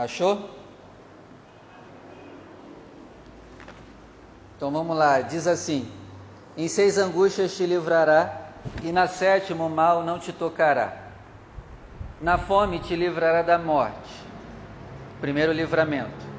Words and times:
Achou? 0.00 0.48
Então 4.56 4.70
vamos 4.70 4.96
lá, 4.96 5.20
diz 5.20 5.46
assim: 5.46 5.86
Em 6.56 6.68
seis 6.68 6.96
angústias 6.96 7.54
te 7.54 7.66
livrará, 7.66 8.48
e 8.82 8.92
na 8.92 9.06
sétima 9.06 9.66
o 9.66 9.68
mal 9.68 10.02
não 10.02 10.18
te 10.18 10.32
tocará. 10.32 10.96
Na 12.18 12.38
fome 12.38 12.78
te 12.78 12.96
livrará 12.96 13.42
da 13.42 13.58
morte. 13.58 14.24
Primeiro 15.20 15.52
livramento. 15.52 16.30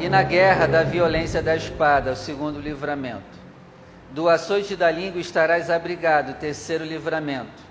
E 0.00 0.08
na 0.08 0.24
guerra 0.24 0.66
da 0.66 0.82
violência 0.82 1.40
da 1.40 1.54
espada, 1.54 2.10
o 2.10 2.16
segundo 2.16 2.58
livramento. 2.58 3.38
Do 4.10 4.28
açoite 4.28 4.74
da 4.74 4.90
língua 4.90 5.20
estarás 5.20 5.70
abrigado, 5.70 6.40
terceiro 6.40 6.84
livramento. 6.84 7.62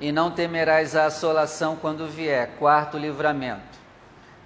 E 0.00 0.12
não 0.12 0.30
temerás 0.30 0.94
a 0.94 1.06
assolação 1.06 1.74
quando 1.74 2.06
vier, 2.06 2.50
quarto 2.60 2.96
livramento. 2.96 3.80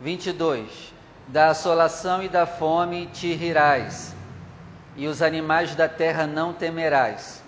22. 0.00 0.92
Da 1.28 1.48
assolação 1.48 2.22
e 2.22 2.28
da 2.28 2.46
fome 2.46 3.06
te 3.06 3.32
rirás, 3.32 4.14
e 4.94 5.06
os 5.06 5.22
animais 5.22 5.74
da 5.74 5.88
terra 5.88 6.26
não 6.26 6.52
temerás. 6.52 7.42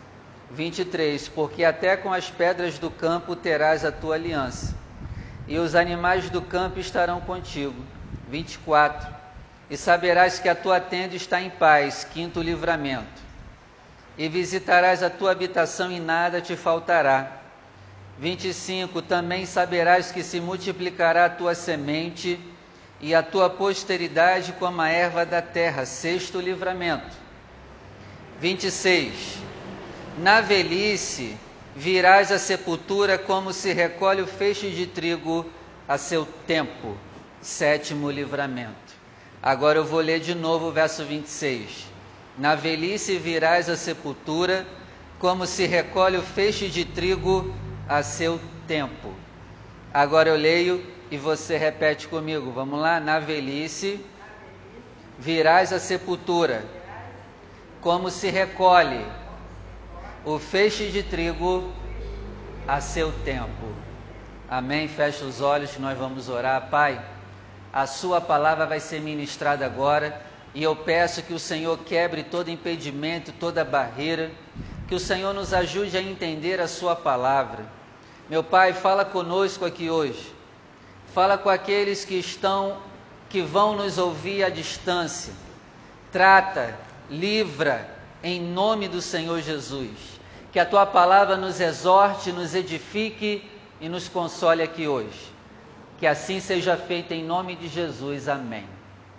23. 0.50 1.28
Porque 1.28 1.64
até 1.64 1.96
com 1.96 2.12
as 2.12 2.30
pedras 2.30 2.78
do 2.78 2.90
campo 2.90 3.36
terás 3.36 3.84
a 3.84 3.92
tua 3.92 4.14
aliança, 4.14 4.74
e 5.46 5.58
os 5.58 5.74
animais 5.74 6.30
do 6.30 6.40
campo 6.40 6.78
estarão 6.78 7.20
contigo. 7.20 7.84
24. 8.28 9.14
E 9.68 9.76
saberás 9.76 10.38
que 10.38 10.48
a 10.48 10.54
tua 10.54 10.80
tenda 10.80 11.14
está 11.14 11.40
em 11.40 11.50
paz. 11.50 12.04
Quinto 12.04 12.40
livramento. 12.40 13.26
E 14.16 14.28
visitarás 14.28 15.02
a 15.02 15.10
tua 15.10 15.32
habitação 15.32 15.90
e 15.90 16.00
nada 16.00 16.40
te 16.40 16.56
faltará. 16.56 17.45
25. 18.18 19.02
Também 19.02 19.44
saberás 19.44 20.10
que 20.10 20.22
se 20.22 20.40
multiplicará 20.40 21.26
a 21.26 21.30
tua 21.30 21.54
semente 21.54 22.38
e 23.00 23.14
a 23.14 23.22
tua 23.22 23.50
posteridade 23.50 24.52
como 24.54 24.80
a 24.80 24.88
erva 24.88 25.26
da 25.26 25.42
terra. 25.42 25.84
Sexto 25.84 26.40
livramento. 26.40 27.14
26. 28.40 29.38
Na 30.18 30.40
velhice 30.40 31.36
virás 31.74 32.32
à 32.32 32.38
sepultura 32.38 33.18
como 33.18 33.52
se 33.52 33.72
recolhe 33.72 34.22
o 34.22 34.26
feixe 34.26 34.70
de 34.70 34.86
trigo 34.86 35.44
a 35.86 35.98
seu 35.98 36.26
tempo. 36.46 36.96
Sétimo 37.42 38.10
livramento. 38.10 38.96
Agora 39.42 39.78
eu 39.78 39.84
vou 39.84 40.00
ler 40.00 40.20
de 40.20 40.34
novo 40.34 40.68
o 40.68 40.72
verso 40.72 41.04
26. 41.04 41.86
Na 42.38 42.54
velhice 42.54 43.18
virás 43.18 43.68
à 43.68 43.76
sepultura 43.76 44.66
como 45.18 45.46
se 45.46 45.66
recolhe 45.66 46.16
o 46.16 46.22
feixe 46.22 46.68
de 46.68 46.84
trigo 46.84 47.54
a 47.88 48.02
seu 48.02 48.40
tempo. 48.66 49.12
Agora 49.92 50.28
eu 50.28 50.36
leio 50.36 50.84
e 51.10 51.16
você 51.16 51.56
repete 51.56 52.08
comigo. 52.08 52.50
Vamos 52.50 52.80
lá? 52.80 53.00
Na 53.00 53.18
velhice 53.18 54.04
virás 55.18 55.72
à 55.72 55.78
sepultura 55.78 56.64
como 57.80 58.10
se 58.10 58.28
recolhe 58.28 59.06
o 60.24 60.38
feixe 60.38 60.88
de 60.88 61.02
trigo 61.02 61.72
a 62.66 62.80
seu 62.80 63.12
tempo. 63.24 63.74
Amém? 64.48 64.88
Fecha 64.88 65.24
os 65.24 65.40
olhos 65.40 65.78
nós 65.78 65.96
vamos 65.96 66.28
orar. 66.28 66.68
Pai, 66.68 67.00
a 67.72 67.86
Sua 67.86 68.20
palavra 68.20 68.66
vai 68.66 68.80
ser 68.80 69.00
ministrada 69.00 69.64
agora 69.64 70.20
e 70.56 70.62
eu 70.62 70.74
peço 70.74 71.22
que 71.22 71.34
o 71.34 71.38
Senhor 71.38 71.76
quebre 71.80 72.22
todo 72.22 72.50
impedimento, 72.50 73.30
toda 73.30 73.62
barreira, 73.62 74.30
que 74.88 74.94
o 74.94 74.98
Senhor 74.98 75.34
nos 75.34 75.52
ajude 75.52 75.98
a 75.98 76.02
entender 76.02 76.62
a 76.62 76.66
Sua 76.66 76.96
palavra. 76.96 77.66
Meu 78.26 78.42
Pai, 78.42 78.72
fala 78.72 79.04
conosco 79.04 79.66
aqui 79.66 79.90
hoje. 79.90 80.32
Fala 81.12 81.36
com 81.36 81.50
aqueles 81.50 82.06
que 82.06 82.14
estão, 82.14 82.78
que 83.28 83.42
vão 83.42 83.76
nos 83.76 83.98
ouvir 83.98 84.44
à 84.44 84.48
distância. 84.48 85.34
Trata, 86.10 86.74
livra, 87.10 87.94
em 88.22 88.40
nome 88.40 88.88
do 88.88 89.02
Senhor 89.02 89.42
Jesus. 89.42 90.18
Que 90.52 90.58
a 90.58 90.64
tua 90.64 90.86
palavra 90.86 91.36
nos 91.36 91.60
exorte, 91.60 92.32
nos 92.32 92.54
edifique 92.54 93.44
e 93.78 93.90
nos 93.90 94.08
console 94.08 94.62
aqui 94.62 94.88
hoje. 94.88 95.34
Que 95.98 96.06
assim 96.06 96.40
seja 96.40 96.78
feito 96.78 97.12
em 97.12 97.22
nome 97.22 97.56
de 97.56 97.68
Jesus. 97.68 98.26
Amém. 98.26 98.75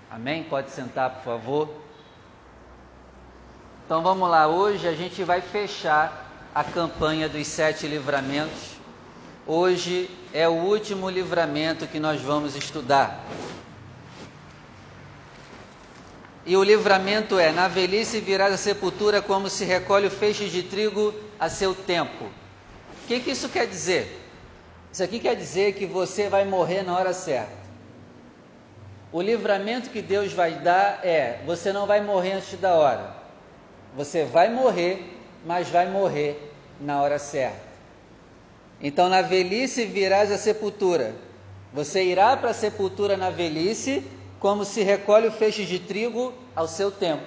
Amém? 0.09 0.43
Pode 0.43 0.71
sentar, 0.71 1.09
por 1.09 1.23
favor. 1.23 1.69
Então 3.85 4.01
vamos 4.01 4.29
lá. 4.29 4.47
Hoje 4.47 4.87
a 4.87 4.93
gente 4.93 5.23
vai 5.23 5.41
fechar 5.41 6.49
a 6.55 6.63
campanha 6.63 7.27
dos 7.27 7.45
sete 7.47 7.87
livramentos. 7.87 8.77
Hoje 9.45 10.09
é 10.33 10.47
o 10.47 10.53
último 10.53 11.09
livramento 11.09 11.87
que 11.87 11.99
nós 11.99 12.21
vamos 12.21 12.55
estudar. 12.55 13.23
E 16.45 16.55
o 16.55 16.63
livramento 16.63 17.37
é: 17.37 17.51
na 17.51 17.67
velhice 17.67 18.21
virás 18.21 18.53
a 18.53 18.57
sepultura 18.57 19.21
como 19.21 19.49
se 19.49 19.65
recolhe 19.65 20.07
o 20.07 20.11
feixe 20.11 20.47
de 20.47 20.63
trigo 20.63 21.13
a 21.37 21.49
seu 21.49 21.75
tempo. 21.75 22.25
O 22.25 23.07
que, 23.07 23.19
que 23.19 23.31
isso 23.31 23.49
quer 23.49 23.67
dizer? 23.67 24.21
Isso 24.91 25.03
aqui 25.03 25.19
quer 25.19 25.35
dizer 25.35 25.73
que 25.73 25.85
você 25.85 26.29
vai 26.29 26.45
morrer 26.45 26.83
na 26.83 26.97
hora 26.97 27.13
certa. 27.13 27.66
O 29.11 29.21
livramento 29.21 29.89
que 29.89 30.01
Deus 30.01 30.33
vai 30.33 30.55
dar 30.55 31.05
é: 31.05 31.39
você 31.45 31.71
não 31.71 31.85
vai 31.85 32.01
morrer 32.01 32.33
antes 32.33 32.59
da 32.59 32.73
hora. 32.73 33.15
Você 33.95 34.25
vai 34.25 34.49
morrer, 34.49 35.17
mas 35.45 35.69
vai 35.69 35.89
morrer 35.89 36.51
na 36.79 37.01
hora 37.01 37.17
certa. 37.17 37.67
Então, 38.81 39.09
na 39.09 39.21
velhice 39.21 39.85
virás 39.85 40.31
a 40.31 40.37
sepultura. 40.37 41.15
Você 41.73 42.03
irá 42.03 42.35
para 42.37 42.51
a 42.51 42.53
sepultura 42.53 43.17
na 43.17 43.29
velhice, 43.29 44.05
como 44.39 44.63
se 44.63 44.83
recolhe 44.83 45.27
o 45.27 45.31
feixe 45.31 45.65
de 45.65 45.79
trigo 45.79 46.33
ao 46.55 46.67
seu 46.67 46.91
tempo. 46.91 47.23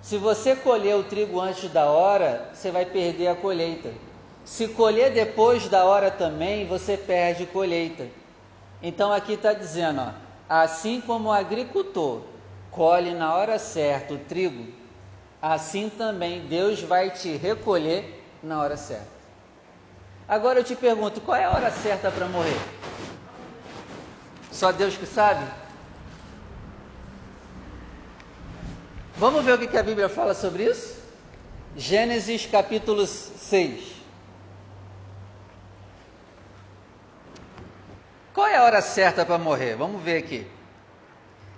Se 0.00 0.16
você 0.16 0.54
colher 0.54 0.96
o 0.96 1.04
trigo 1.04 1.40
antes 1.40 1.70
da 1.70 1.86
hora, 1.86 2.50
você 2.54 2.70
vai 2.70 2.86
perder 2.86 3.28
a 3.28 3.34
colheita. 3.34 3.90
Se 4.44 4.68
colher 4.68 5.12
depois 5.12 5.68
da 5.68 5.84
hora 5.84 6.10
também, 6.10 6.66
você 6.66 6.96
perde 6.96 7.44
colheita. 7.46 8.06
Então 8.82 9.12
aqui 9.12 9.32
está 9.32 9.52
dizendo, 9.52 10.00
ó, 10.00 10.10
assim 10.48 11.00
como 11.00 11.28
o 11.28 11.32
agricultor 11.32 12.22
colhe 12.70 13.12
na 13.12 13.34
hora 13.34 13.58
certa 13.58 14.14
o 14.14 14.18
trigo, 14.18 14.72
assim 15.42 15.88
também 15.88 16.46
Deus 16.46 16.80
vai 16.80 17.10
te 17.10 17.36
recolher 17.36 18.24
na 18.42 18.60
hora 18.60 18.76
certa. 18.76 19.18
Agora 20.28 20.60
eu 20.60 20.64
te 20.64 20.76
pergunto, 20.76 21.20
qual 21.20 21.36
é 21.36 21.44
a 21.44 21.50
hora 21.50 21.70
certa 21.70 22.10
para 22.10 22.26
morrer? 22.26 22.60
Só 24.52 24.70
Deus 24.70 24.96
que 24.96 25.06
sabe? 25.06 25.44
Vamos 29.16 29.44
ver 29.44 29.54
o 29.54 29.58
que 29.58 29.76
a 29.76 29.82
Bíblia 29.82 30.08
fala 30.08 30.34
sobre 30.34 30.64
isso? 30.64 30.96
Gênesis 31.76 32.46
capítulo 32.46 33.06
6. 33.06 33.97
Qual 38.38 38.46
é 38.46 38.54
a 38.54 38.62
hora 38.62 38.80
certa 38.80 39.26
para 39.26 39.36
morrer? 39.36 39.74
Vamos 39.74 40.00
ver 40.00 40.18
aqui. 40.18 40.46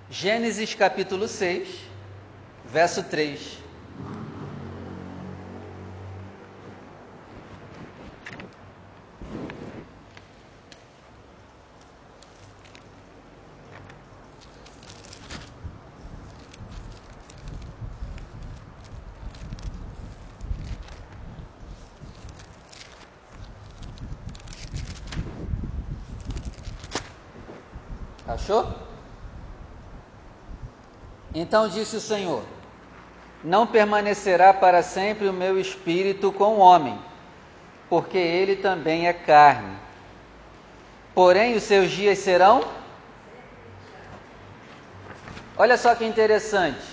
Gênesis 0.08 0.74
capítulo 0.74 1.28
6, 1.28 1.68
verso 2.72 3.02
3. 3.02 3.60
Achou? 28.30 28.65
Então 31.50 31.66
disse 31.66 31.97
o 31.97 32.00
Senhor: 32.00 32.44
Não 33.42 33.66
permanecerá 33.66 34.54
para 34.54 34.84
sempre 34.84 35.28
o 35.28 35.32
meu 35.32 35.58
espírito 35.58 36.30
com 36.30 36.54
o 36.54 36.58
homem, 36.58 36.97
porque 37.88 38.16
ele 38.16 38.54
também 38.54 39.08
é 39.08 39.12
carne. 39.12 39.76
Porém, 41.12 41.56
os 41.56 41.64
seus 41.64 41.91
dias 41.91 42.20
serão. 42.20 42.62
Olha 45.56 45.76
só 45.76 45.92
que 45.97 46.04
interessante. 46.04 46.86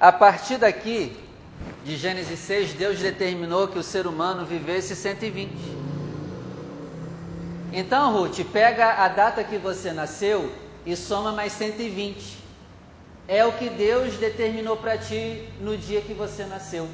A 0.00 0.10
partir 0.10 0.56
daqui, 0.56 1.14
de 1.84 1.94
Gênesis 1.94 2.38
6, 2.38 2.72
Deus 2.72 2.98
determinou 3.00 3.68
que 3.68 3.78
o 3.78 3.82
ser 3.82 4.06
humano 4.06 4.46
vivesse 4.46 4.96
120. 4.96 5.52
Então, 7.70 8.14
Ruth, 8.14 8.40
pega 8.50 8.94
a 8.94 9.08
data 9.08 9.44
que 9.44 9.58
você 9.58 9.92
nasceu 9.92 10.50
e 10.86 10.96
soma 10.96 11.32
mais 11.32 11.52
120. 11.52 12.43
É 13.26 13.44
o 13.44 13.52
que 13.52 13.70
Deus 13.70 14.16
determinou 14.16 14.76
para 14.76 14.98
ti 14.98 15.48
no 15.60 15.76
dia 15.76 16.02
que 16.02 16.12
você 16.12 16.44
nasceu. 16.44 16.88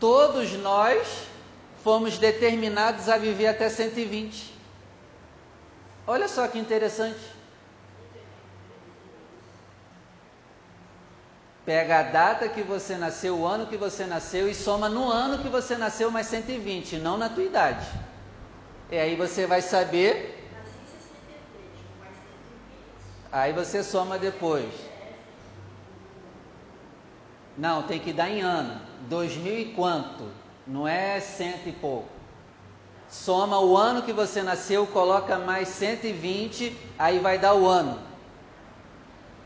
Todos 0.00 0.52
nós 0.54 1.26
fomos 1.82 2.18
determinados 2.18 3.08
a 3.08 3.16
viver 3.16 3.48
até 3.48 3.68
120. 3.68 4.54
Olha 6.06 6.28
só 6.28 6.46
que 6.48 6.58
interessante. 6.58 7.20
Pega 11.64 11.98
a 11.98 12.02
data 12.02 12.48
que 12.48 12.62
você 12.62 12.96
nasceu, 12.96 13.36
o 13.36 13.46
ano 13.46 13.66
que 13.66 13.76
você 13.76 14.06
nasceu 14.06 14.48
e 14.48 14.54
soma 14.54 14.88
no 14.88 15.10
ano 15.10 15.42
que 15.42 15.48
você 15.48 15.76
nasceu 15.76 16.10
mais 16.10 16.26
120, 16.28 16.96
não 16.96 17.18
na 17.18 17.28
tua 17.28 17.44
idade. 17.44 17.86
E 18.90 18.98
aí 18.98 19.14
você 19.16 19.46
vai 19.46 19.60
saber. 19.60 20.37
Aí 23.30 23.52
você 23.52 23.82
soma 23.82 24.18
depois. 24.18 24.72
Não, 27.56 27.82
tem 27.82 27.98
que 27.98 28.12
dar 28.12 28.30
em 28.30 28.40
ano. 28.40 28.80
2000 29.08 29.58
e 29.58 29.64
quanto? 29.72 30.30
Não 30.66 30.86
é 30.86 31.20
cento 31.20 31.68
e 31.68 31.72
pouco. 31.72 32.08
Soma 33.08 33.58
o 33.58 33.76
ano 33.76 34.02
que 34.02 34.12
você 34.12 34.42
nasceu, 34.42 34.86
coloca 34.86 35.38
mais 35.38 35.68
120, 35.68 36.76
aí 36.98 37.18
vai 37.18 37.38
dar 37.38 37.54
o 37.54 37.66
ano. 37.66 37.98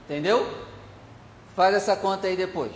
Entendeu? 0.05 0.47
Faz 1.55 1.75
essa 1.75 1.97
conta 1.97 2.27
aí 2.27 2.37
depois. 2.37 2.73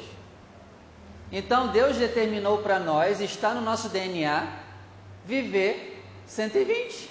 Então 1.31 1.69
Deus 1.69 1.97
determinou 1.97 2.59
para 2.59 2.79
nós, 2.79 3.21
está 3.21 3.53
no 3.53 3.61
nosso 3.61 3.89
DNA, 3.89 4.47
viver 5.25 6.05
120. 6.27 7.11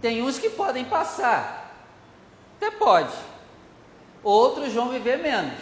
Tem 0.00 0.22
uns 0.22 0.38
que 0.38 0.48
podem 0.48 0.86
passar, 0.86 1.59
até 2.60 2.70
pode. 2.70 3.16
Outros 4.22 4.74
vão 4.74 4.90
viver 4.90 5.16
menos. 5.16 5.58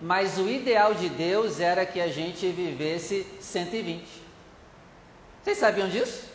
Mas 0.00 0.36
o 0.36 0.48
ideal 0.48 0.94
de 0.94 1.08
Deus 1.08 1.60
era 1.60 1.86
que 1.86 2.00
a 2.00 2.08
gente 2.08 2.48
vivesse 2.50 3.24
120. 3.40 4.04
Vocês 5.42 5.58
sabiam 5.58 5.88
disso? 5.88 6.28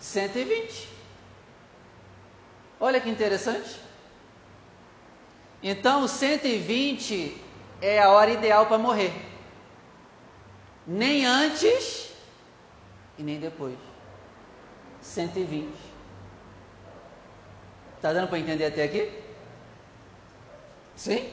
120. 0.00 0.88
Olha 2.80 3.00
que 3.00 3.08
interessante. 3.08 3.78
Então, 5.62 6.08
120 6.08 7.36
é 7.80 8.00
a 8.00 8.10
hora 8.10 8.30
ideal 8.30 8.66
para 8.66 8.78
morrer. 8.78 9.12
Nem 10.86 11.26
antes 11.26 12.10
e 13.18 13.22
nem 13.22 13.38
depois. 13.38 13.87
120. 15.08 15.68
Está 17.96 18.12
dando 18.12 18.28
para 18.28 18.38
entender 18.38 18.66
até 18.66 18.84
aqui? 18.84 19.10
Sim? 20.96 21.32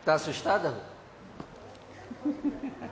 Está 0.00 0.14
assustada? 0.14 0.74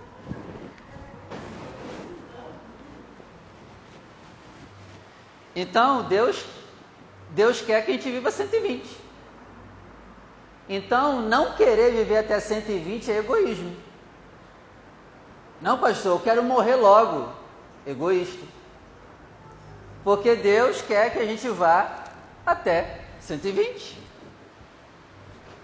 Então, 5.59 6.03
Deus, 6.03 6.45
Deus 7.31 7.63
quer 7.63 7.83
que 7.83 7.91
a 7.91 7.95
gente 7.95 8.11
viva 8.11 8.31
120. 8.31 8.87
Então, 10.69 11.23
não 11.23 11.55
querer 11.55 11.93
viver 11.93 12.19
até 12.19 12.39
120 12.39 13.11
é 13.11 13.17
egoísmo. 13.17 13.75
Não, 15.63 15.79
pastor, 15.79 16.13
eu 16.13 16.21
quero 16.21 16.43
morrer 16.43 16.75
logo. 16.75 17.33
Egoísta. 17.87 18.45
Porque 20.07 20.37
Deus 20.37 20.81
quer 20.83 21.13
que 21.13 21.19
a 21.19 21.25
gente 21.25 21.49
vá 21.49 22.05
até 22.47 23.01
120. 23.19 23.99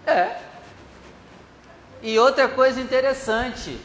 É. 0.05 0.37
E 2.01 2.19
outra 2.19 2.49
coisa 2.49 2.81
interessante, 2.81 3.79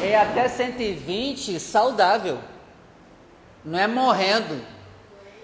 é 0.00 0.16
até 0.16 0.46
120 0.46 1.58
saudável. 1.58 2.38
Não 3.64 3.76
é 3.76 3.88
morrendo. 3.88 4.64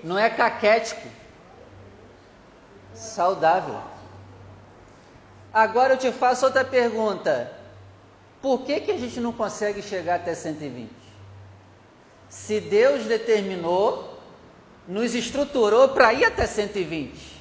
Não 0.05 0.17
é 0.17 0.31
caquético. 0.31 1.09
Saudável. 2.95 3.83
Agora 5.53 5.95
eu 5.95 5.99
te 5.99 6.13
faço 6.13 6.47
outra 6.47 6.65
pergunta. 6.65 7.53
Por 8.41 8.63
que, 8.63 8.79
que 8.83 8.93
a 8.93 8.99
gente 8.99 9.19
não 9.19 9.33
consegue 9.33 9.83
chegar 9.83 10.15
até 10.15 10.33
120? 10.33 10.89
Se 12.29 12.61
Deus 12.61 13.07
determinou 13.07 14.10
nos 14.87 15.15
estruturou 15.15 15.89
para 15.91 16.13
ir 16.13 16.25
até 16.25 16.47
120. 16.47 17.41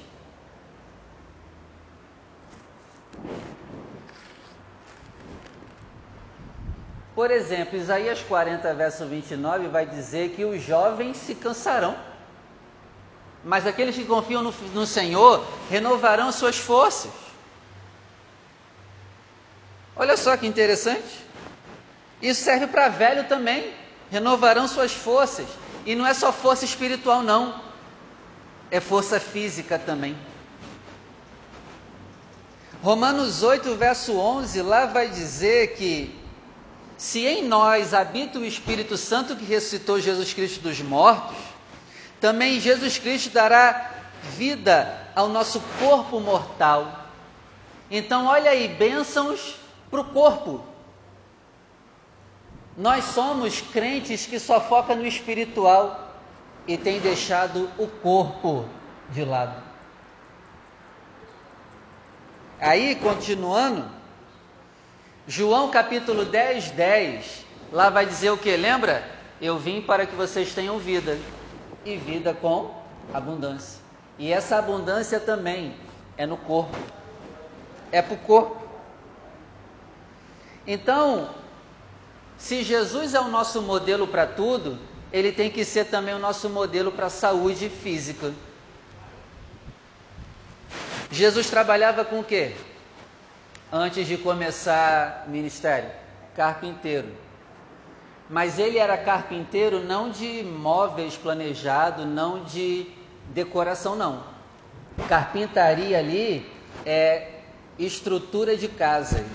Por 7.14 7.30
exemplo, 7.30 7.76
Isaías 7.76 8.20
40, 8.22 8.72
verso 8.74 9.04
29 9.04 9.68
vai 9.68 9.84
dizer 9.84 10.30
que 10.30 10.44
os 10.44 10.62
jovens 10.62 11.16
se 11.18 11.34
cansarão, 11.34 11.94
mas 13.44 13.66
aqueles 13.66 13.94
que 13.94 14.04
confiam 14.04 14.42
no, 14.42 14.52
no 14.72 14.86
Senhor 14.86 15.44
renovarão 15.68 16.32
suas 16.32 16.56
forças. 16.56 17.10
Olha 19.96 20.16
só 20.16 20.34
que 20.36 20.46
interessante. 20.46 21.26
Isso 22.22 22.42
serve 22.42 22.66
para 22.66 22.88
velho 22.88 23.24
também. 23.28 23.70
Renovarão 24.10 24.66
suas 24.66 24.92
forças. 24.92 25.46
E 25.84 25.94
não 25.94 26.06
é 26.06 26.14
só 26.14 26.32
força 26.32 26.64
espiritual, 26.64 27.22
não. 27.22 27.60
É 28.70 28.80
força 28.80 29.18
física 29.18 29.78
também. 29.78 30.16
Romanos 32.82 33.42
8, 33.42 33.74
verso 33.76 34.16
11, 34.16 34.62
lá 34.62 34.86
vai 34.86 35.08
dizer 35.08 35.74
que 35.74 36.18
se 36.96 37.26
em 37.26 37.42
nós 37.44 37.92
habita 37.92 38.38
o 38.38 38.44
Espírito 38.44 38.96
Santo 38.96 39.36
que 39.36 39.44
ressuscitou 39.44 40.00
Jesus 40.00 40.32
Cristo 40.32 40.60
dos 40.60 40.80
mortos, 40.80 41.36
também 42.20 42.60
Jesus 42.60 42.98
Cristo 42.98 43.30
dará 43.30 43.90
vida 44.36 45.08
ao 45.14 45.28
nosso 45.28 45.60
corpo 45.78 46.20
mortal. 46.20 47.08
Então, 47.90 48.26
olha 48.26 48.50
aí, 48.50 48.68
bênçãos 48.68 49.56
para 49.90 50.00
o 50.00 50.04
corpo. 50.04 50.64
Nós 52.76 53.04
somos 53.04 53.60
crentes 53.60 54.26
que 54.26 54.38
só 54.38 54.60
foca 54.60 54.94
no 54.94 55.06
espiritual 55.06 56.14
e 56.66 56.76
tem 56.78 57.00
deixado 57.00 57.70
o 57.76 57.86
corpo 57.86 58.64
de 59.10 59.24
lado. 59.24 59.62
Aí, 62.60 62.94
continuando, 62.96 63.84
João 65.26 65.70
capítulo 65.70 66.24
10, 66.24 66.70
10, 66.72 67.46
lá 67.72 67.88
vai 67.90 68.06
dizer 68.06 68.30
o 68.30 68.38
que? 68.38 68.54
Lembra? 68.56 69.04
Eu 69.40 69.58
vim 69.58 69.80
para 69.80 70.04
que 70.04 70.14
vocês 70.14 70.54
tenham 70.54 70.78
vida, 70.78 71.18
e 71.84 71.96
vida 71.96 72.34
com 72.34 72.74
abundância. 73.12 73.80
E 74.18 74.32
essa 74.32 74.58
abundância 74.58 75.18
também 75.18 75.74
é 76.16 76.26
no 76.26 76.36
corpo, 76.36 76.76
é 77.90 78.02
para 78.02 78.14
o 78.14 78.18
corpo. 78.18 78.60
Então, 80.66 81.30
se 82.40 82.62
Jesus 82.64 83.12
é 83.12 83.20
o 83.20 83.28
nosso 83.28 83.60
modelo 83.60 84.08
para 84.08 84.26
tudo, 84.26 84.78
ele 85.12 85.30
tem 85.30 85.50
que 85.50 85.62
ser 85.62 85.84
também 85.84 86.14
o 86.14 86.18
nosso 86.18 86.48
modelo 86.48 86.90
para 86.90 87.06
a 87.06 87.10
saúde 87.10 87.68
física. 87.68 88.32
Jesus 91.10 91.50
trabalhava 91.50 92.02
com 92.02 92.20
o 92.20 92.24
quê? 92.24 92.56
Antes 93.70 94.06
de 94.06 94.16
começar 94.16 95.26
ministério? 95.28 95.90
Carpinteiro. 96.34 97.08
Mas 98.28 98.58
ele 98.58 98.78
era 98.78 98.96
carpinteiro 98.96 99.78
não 99.80 100.10
de 100.10 100.42
móveis 100.42 101.16
planejados, 101.16 102.06
não 102.06 102.42
de 102.44 102.86
decoração, 103.34 103.94
não. 103.94 104.24
Carpintaria 105.08 105.98
ali 105.98 106.50
é 106.86 107.40
estrutura 107.78 108.56
de 108.56 108.66
casas, 108.66 109.26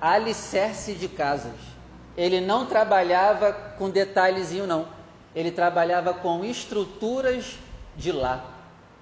alicerce 0.00 0.94
de 0.94 1.06
casas. 1.06 1.69
Ele 2.16 2.40
não 2.40 2.66
trabalhava 2.66 3.52
com 3.78 3.88
detalhezinho, 3.88 4.66
não. 4.66 4.88
Ele 5.34 5.50
trabalhava 5.50 6.12
com 6.12 6.44
estruturas 6.44 7.56
de 7.96 8.12
lá. 8.12 8.44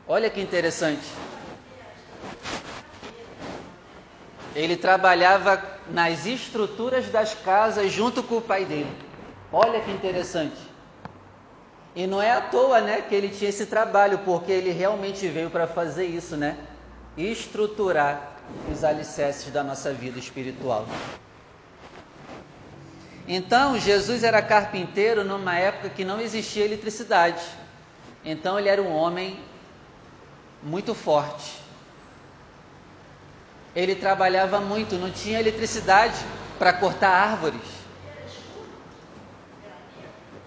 Olha 0.06 0.30
que 0.30 0.40
interessante. 0.40 1.06
Ele 4.54 4.76
trabalhava 4.76 5.62
nas 5.90 6.26
estruturas 6.26 7.08
das 7.08 7.34
casas 7.34 7.92
junto 7.92 8.22
com 8.22 8.36
o 8.36 8.40
pai 8.40 8.64
dele. 8.64 8.90
Olha 9.52 9.80
que 9.80 9.90
interessante. 9.90 10.56
E 11.94 12.06
não 12.06 12.20
é 12.20 12.30
à 12.30 12.40
toa, 12.40 12.80
né, 12.80 13.02
que 13.08 13.14
ele 13.14 13.28
tinha 13.28 13.48
esse 13.48 13.66
trabalho, 13.66 14.18
porque 14.18 14.52
ele 14.52 14.70
realmente 14.70 15.26
veio 15.28 15.50
para 15.50 15.66
fazer 15.66 16.04
isso, 16.06 16.36
né? 16.36 16.56
Estruturar 17.16 18.36
os 18.70 18.84
alicerces 18.84 19.50
da 19.52 19.64
nossa 19.64 19.92
vida 19.92 20.18
espiritual. 20.18 20.86
Então, 23.30 23.78
Jesus 23.78 24.24
era 24.24 24.40
carpinteiro 24.40 25.22
numa 25.22 25.54
época 25.54 25.90
que 25.90 26.02
não 26.02 26.18
existia 26.18 26.64
eletricidade. 26.64 27.44
Então, 28.24 28.58
ele 28.58 28.70
era 28.70 28.80
um 28.80 28.90
homem 28.90 29.38
muito 30.62 30.94
forte. 30.94 31.60
Ele 33.76 33.94
trabalhava 33.94 34.62
muito, 34.62 34.94
não 34.94 35.10
tinha 35.10 35.38
eletricidade 35.38 36.16
para 36.58 36.72
cortar 36.72 37.10
árvores. 37.10 37.60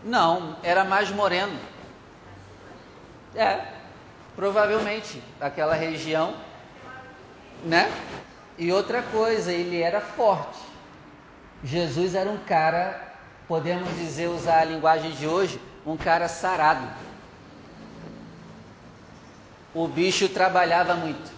Não, 0.03 0.57
era 0.63 0.83
mais 0.83 1.11
moreno. 1.11 1.59
É, 3.35 3.63
provavelmente 4.35 5.21
aquela 5.39 5.75
região, 5.75 6.35
né? 7.63 7.91
E 8.57 8.71
outra 8.71 9.03
coisa, 9.03 9.51
ele 9.51 9.79
era 9.79 10.01
forte. 10.01 10.71
Jesus 11.63 12.15
era 12.15 12.30
um 12.30 12.38
cara, 12.39 13.15
podemos 13.48 13.89
dizer, 13.96 14.27
usar 14.27 14.62
a 14.62 14.65
linguagem 14.65 15.12
de 15.12 15.27
hoje, 15.27 15.60
um 15.86 15.96
cara 15.96 16.27
sarado. 16.27 16.88
O 19.74 19.88
bicho 19.88 20.27
trabalhava 20.27 20.96
muito. 20.96 21.32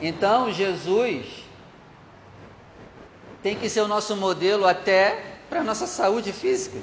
Então, 0.00 0.52
Jesus 0.52 1.44
tem 3.42 3.56
que 3.56 3.68
ser 3.68 3.80
o 3.80 3.88
nosso 3.88 4.16
modelo 4.16 4.66
até 4.66 5.36
para 5.48 5.60
a 5.60 5.64
nossa 5.64 5.86
saúde 5.86 6.32
física. 6.32 6.78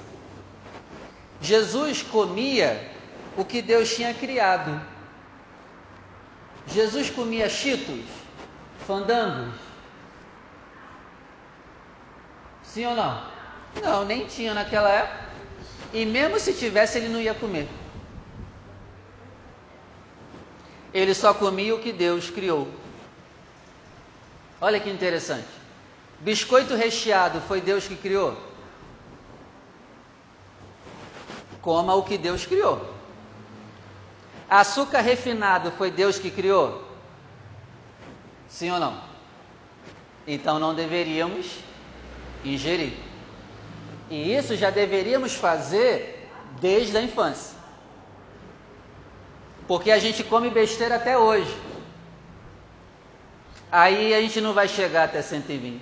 Jesus 1.41 2.01
comia 2.01 2.91
o 3.37 3.45
que 3.45 3.61
Deus 3.61 3.93
tinha 3.95 4.13
criado. 4.13 4.81
Jesus 6.67 7.09
comia 7.09 7.49
cheetos, 7.49 8.05
fandangos. 8.87 9.64
Sim 12.75 12.87
ou 12.87 12.93
não? 12.93 13.23
Não, 13.81 14.03
nem 14.03 14.25
tinha 14.27 14.53
naquela 14.53 14.89
época. 14.89 15.29
E 15.93 16.05
mesmo 16.05 16.37
se 16.37 16.53
tivesse, 16.53 16.97
ele 16.97 17.07
não 17.07 17.21
ia 17.21 17.33
comer. 17.33 17.69
Ele 20.93 21.13
só 21.13 21.33
comia 21.33 21.73
o 21.73 21.79
que 21.79 21.93
Deus 21.93 22.29
criou. 22.29 22.67
Olha 24.59 24.77
que 24.77 24.89
interessante. 24.89 25.47
Biscoito 26.19 26.75
recheado 26.75 27.39
foi 27.47 27.61
Deus 27.61 27.87
que 27.87 27.95
criou? 27.95 28.37
Coma 31.61 31.95
o 31.95 32.03
que 32.03 32.17
Deus 32.17 32.45
criou. 32.45 32.93
Açúcar 34.49 34.99
refinado 34.99 35.71
foi 35.71 35.89
Deus 35.89 36.19
que 36.19 36.29
criou? 36.29 36.83
Sim 38.49 38.71
ou 38.71 38.81
não? 38.81 39.01
Então 40.27 40.59
não 40.59 40.75
deveríamos 40.75 41.63
ingerir. 42.53 42.93
E 44.09 44.33
isso 44.33 44.55
já 44.55 44.69
deveríamos 44.69 45.33
fazer 45.33 46.29
desde 46.61 46.95
a 46.97 47.01
infância. 47.01 47.55
Porque 49.67 49.91
a 49.91 49.97
gente 49.97 50.23
come 50.23 50.49
besteira 50.49 50.95
até 50.95 51.17
hoje. 51.17 51.53
Aí 53.71 54.13
a 54.13 54.21
gente 54.21 54.39
não 54.39 54.53
vai 54.53 54.67
chegar 54.67 55.05
até 55.05 55.21
120. 55.21 55.81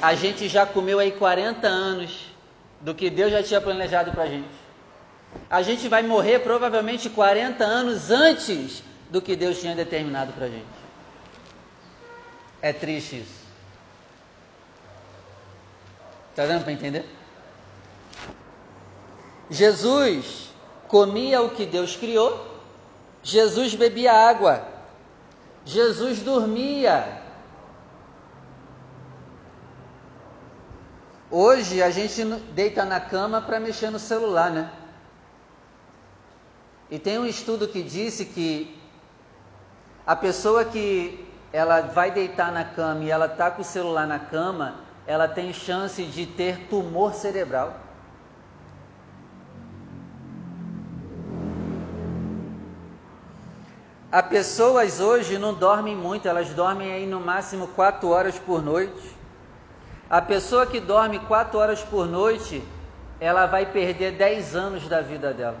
A 0.00 0.14
gente 0.14 0.48
já 0.48 0.66
comeu 0.66 0.98
aí 0.98 1.12
40 1.12 1.66
anos 1.66 2.32
do 2.80 2.94
que 2.94 3.10
Deus 3.10 3.30
já 3.30 3.42
tinha 3.42 3.60
planejado 3.60 4.10
para 4.10 4.24
a 4.24 4.26
gente. 4.26 4.48
A 5.50 5.62
gente 5.62 5.88
vai 5.88 6.02
morrer 6.02 6.40
provavelmente 6.40 7.10
40 7.10 7.62
anos 7.62 8.10
antes 8.10 8.82
do 9.10 9.20
que 9.20 9.36
Deus 9.36 9.60
tinha 9.60 9.74
determinado 9.74 10.32
para 10.32 10.46
a 10.46 10.48
gente. 10.48 10.64
É 12.62 12.72
triste 12.72 13.20
isso. 13.20 13.43
Está 16.34 16.46
dando 16.46 16.64
para 16.64 16.72
entender? 16.72 17.08
Jesus 19.48 20.50
comia 20.88 21.40
o 21.40 21.50
que 21.50 21.64
Deus 21.64 21.94
criou, 21.94 22.60
Jesus 23.22 23.76
bebia 23.76 24.12
água, 24.12 24.66
Jesus 25.64 26.18
dormia. 26.18 27.22
Hoje 31.30 31.80
a 31.80 31.90
gente 31.90 32.24
deita 32.52 32.84
na 32.84 32.98
cama 32.98 33.40
para 33.40 33.60
mexer 33.60 33.90
no 33.90 34.00
celular, 34.00 34.50
né? 34.50 34.72
E 36.90 36.98
tem 36.98 37.16
um 37.16 37.26
estudo 37.26 37.68
que 37.68 37.80
disse 37.80 38.24
que 38.24 38.76
a 40.04 40.16
pessoa 40.16 40.64
que 40.64 41.32
ela 41.52 41.80
vai 41.80 42.10
deitar 42.10 42.50
na 42.50 42.64
cama 42.64 43.04
e 43.04 43.10
ela 43.12 43.26
está 43.26 43.52
com 43.52 43.62
o 43.62 43.64
celular 43.64 44.04
na 44.04 44.18
cama, 44.18 44.83
ela 45.06 45.28
tem 45.28 45.52
chance 45.52 46.02
de 46.04 46.26
ter 46.26 46.66
tumor 46.68 47.14
cerebral. 47.14 47.78
As 54.10 54.26
pessoas 54.26 55.00
hoje 55.00 55.38
não 55.38 55.52
dormem 55.52 55.96
muito, 55.96 56.28
elas 56.28 56.50
dormem 56.50 56.92
aí 56.92 57.04
no 57.04 57.18
máximo 57.18 57.66
4 57.68 58.08
horas 58.08 58.38
por 58.38 58.62
noite. 58.62 59.12
A 60.08 60.22
pessoa 60.22 60.66
que 60.66 60.78
dorme 60.78 61.18
4 61.18 61.58
horas 61.58 61.82
por 61.82 62.06
noite, 62.06 62.62
ela 63.18 63.46
vai 63.46 63.66
perder 63.66 64.12
10 64.12 64.54
anos 64.54 64.88
da 64.88 65.00
vida 65.00 65.34
dela. 65.34 65.58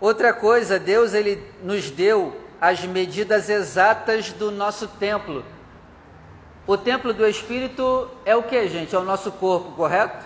Outra 0.00 0.32
coisa, 0.32 0.80
Deus 0.80 1.12
ele 1.12 1.46
nos 1.62 1.90
deu 1.90 2.41
as 2.62 2.84
medidas 2.84 3.48
exatas 3.48 4.30
do 4.30 4.52
nosso 4.52 4.86
templo. 4.86 5.44
O 6.64 6.76
templo 6.76 7.12
do 7.12 7.26
Espírito 7.26 8.08
é 8.24 8.36
o 8.36 8.44
que, 8.44 8.68
gente? 8.68 8.94
É 8.94 8.98
o 9.00 9.02
nosso 9.02 9.32
corpo, 9.32 9.72
correto? 9.72 10.24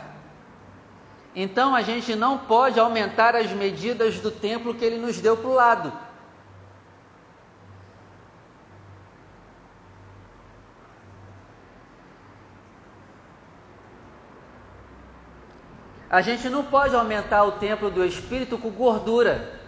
Então 1.35 1.75
a 1.75 1.81
gente 1.81 2.15
não 2.15 2.37
pode 2.37 2.79
aumentar 2.79 3.35
as 3.35 3.51
medidas 3.53 4.21
do 4.21 4.31
templo 4.31 4.75
que 4.75 4.85
ele 4.85 4.99
nos 4.99 5.19
deu 5.19 5.35
para 5.35 5.49
o 5.49 5.55
lado. 5.55 5.91
A 16.11 16.21
gente 16.21 16.51
não 16.51 16.63
pode 16.63 16.95
aumentar 16.95 17.45
o 17.45 17.53
templo 17.53 17.91
do 17.91 18.05
Espírito 18.05 18.59
com 18.59 18.69
gordura. 18.69 19.66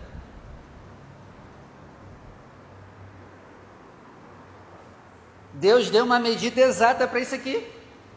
Deus 5.58 5.90
deu 5.90 6.04
uma 6.04 6.20
medida 6.20 6.60
exata 6.60 7.06
para 7.06 7.18
isso 7.20 7.34
aqui. 7.34 7.66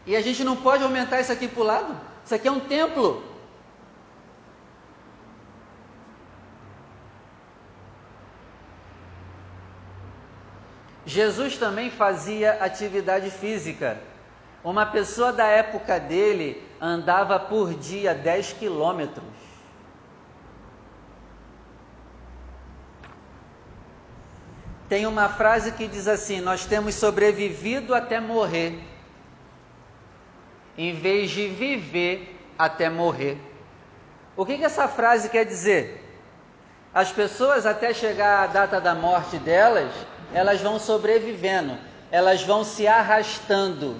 E 0.06 0.14
a 0.16 0.20
gente 0.20 0.44
não 0.44 0.56
pode 0.56 0.82
aumentar 0.82 1.20
isso 1.20 1.32
aqui 1.32 1.48
para 1.48 1.60
o 1.60 1.64
lado. 1.64 2.00
Isso 2.24 2.34
aqui 2.34 2.46
é 2.46 2.52
um 2.52 2.60
templo. 2.60 3.22
Jesus 11.04 11.56
também 11.56 11.90
fazia 11.90 12.52
atividade 12.64 13.28
física. 13.30 14.00
Uma 14.62 14.86
pessoa 14.86 15.32
da 15.32 15.46
época 15.46 15.98
dele 15.98 16.62
andava 16.80 17.40
por 17.40 17.74
dia 17.74 18.14
10 18.14 18.52
quilômetros. 18.52 19.24
Tem 24.92 25.06
uma 25.06 25.26
frase 25.26 25.72
que 25.72 25.88
diz 25.88 26.06
assim: 26.06 26.42
Nós 26.42 26.66
temos 26.66 26.94
sobrevivido 26.96 27.94
até 27.94 28.20
morrer, 28.20 28.78
em 30.76 30.94
vez 30.94 31.30
de 31.30 31.48
viver 31.48 32.38
até 32.58 32.90
morrer. 32.90 33.38
O 34.36 34.44
que, 34.44 34.58
que 34.58 34.64
essa 34.64 34.86
frase 34.86 35.30
quer 35.30 35.46
dizer? 35.46 36.06
As 36.92 37.10
pessoas, 37.10 37.64
até 37.64 37.94
chegar 37.94 38.44
à 38.44 38.46
data 38.46 38.78
da 38.82 38.94
morte 38.94 39.38
delas, 39.38 39.90
elas 40.34 40.60
vão 40.60 40.78
sobrevivendo, 40.78 41.78
elas 42.10 42.42
vão 42.42 42.62
se 42.62 42.86
arrastando, 42.86 43.96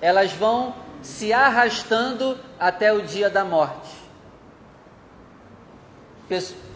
elas 0.00 0.32
vão 0.32 0.74
se 1.02 1.32
arrastando 1.32 2.36
até 2.58 2.92
o 2.92 3.00
dia 3.00 3.30
da 3.30 3.44
morte. 3.44 3.94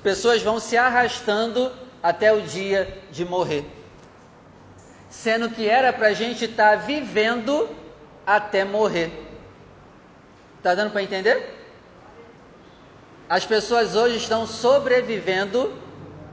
Pessoas 0.05 0.41
vão 0.41 0.61
se 0.61 0.77
arrastando 0.77 1.90
até 2.03 2.33
o 2.33 2.43
dia 2.43 3.03
de 3.11 3.25
morrer. 3.25 3.65
Sendo 5.09 5.51
que 5.51 5.69
era 5.69 5.93
para 5.93 6.09
a 6.09 6.13
gente 6.13 6.45
estar 6.45 6.79
tá 6.79 6.85
vivendo 6.85 7.69
até 8.27 8.65
morrer. 8.65 9.11
Está 10.59 10.75
dando 10.75 10.93
para 10.93 11.03
entender? 11.03 11.57
As 13.29 13.47
pessoas 13.47 13.95
hoje 13.95 14.17
estão 14.17 14.47
sobrevivendo 14.47 15.73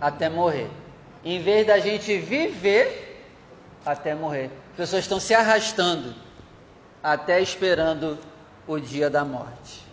até 0.01 0.29
morrer. 0.29 0.69
Em 1.24 1.41
vez 1.41 1.65
da 1.65 1.79
gente 1.79 2.17
viver 2.17 3.25
até 3.86 4.13
morrer. 4.13 4.51
As 4.71 4.77
pessoas 4.77 5.03
estão 5.03 5.19
se 5.19 5.33
arrastando 5.33 6.13
até 7.01 7.41
esperando 7.41 8.17
o 8.67 8.79
dia 8.79 9.09
da 9.09 9.24
morte. 9.24 9.87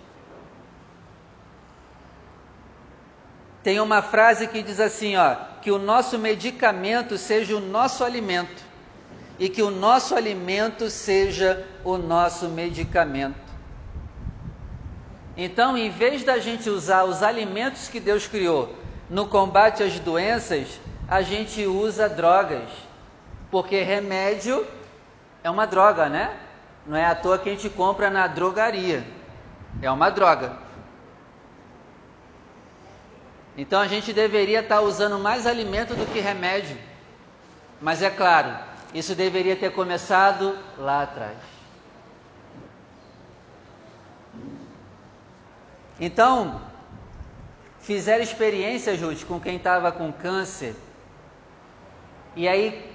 Tem 3.65 3.81
uma 3.81 4.03
frase 4.03 4.47
que 4.47 4.63
diz 4.63 4.79
assim, 4.79 5.17
ó, 5.17 5.37
que 5.63 5.71
o 5.71 5.79
nosso 5.79 6.19
medicamento 6.19 7.17
seja 7.17 7.57
o 7.57 7.61
nosso 7.61 8.05
alimento 8.05 8.63
e 9.39 9.49
que 9.49 9.63
o 9.63 9.71
nosso 9.71 10.15
alimento 10.15 10.91
seja 10.91 11.67
o 11.83 11.97
nosso 11.97 12.47
medicamento. 12.51 13.43
Então, 15.35 15.79
em 15.79 15.89
vez 15.89 16.23
da 16.23 16.39
gente 16.39 16.69
usar 16.69 17.05
os 17.05 17.23
alimentos 17.23 17.89
que 17.89 17.99
Deus 17.99 18.27
criou 18.27 18.75
no 19.09 19.27
combate 19.27 19.83
às 19.83 19.99
doenças, 19.99 20.79
a 21.09 21.23
gente 21.23 21.65
usa 21.65 22.07
drogas, 22.07 22.69
porque 23.51 23.83
remédio 23.83 24.67
é 25.43 25.49
uma 25.49 25.67
droga, 25.67 26.11
né? 26.11 26.37
Não 26.87 26.99
é 26.99 27.07
à 27.07 27.15
toa 27.15 27.39
que 27.39 27.49
a 27.49 27.53
gente 27.53 27.71
compra 27.71 28.11
na 28.11 28.27
drogaria, 28.27 29.05
é 29.81 29.91
uma 29.91 30.11
droga. 30.11 30.64
Então 33.57 33.81
a 33.81 33.87
gente 33.87 34.13
deveria 34.13 34.61
estar 34.61 34.81
usando 34.81 35.19
mais 35.19 35.47
alimento 35.47 35.95
do 35.95 36.07
que 36.13 36.21
remédio. 36.21 36.77
Mas 37.81 38.03
é 38.03 38.11
claro, 38.11 38.57
isso 38.93 39.15
deveria 39.15 39.57
ter 39.57 39.73
começado 39.73 40.57
lá 40.79 41.03
atrás. 41.03 41.37
Então, 46.01 46.61
fizeram 47.81 48.23
experiência, 48.23 48.97
Ruth, 48.97 49.25
com 49.25 49.39
quem 49.39 49.57
estava 49.57 49.93
com 49.93 50.13
câncer. 50.13 50.75
E 52.35 52.49
aí 52.49 52.91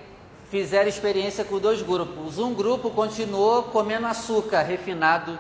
fizeram 0.50 0.89
experiência 0.89 1.46
com 1.46 1.60
dois 1.60 1.82
grupos. 1.82 2.38
Um 2.38 2.54
grupo 2.54 2.89
continuou 2.89 3.63
comendo 3.63 4.06
açúcar 4.06 4.63
refinado 4.63 5.39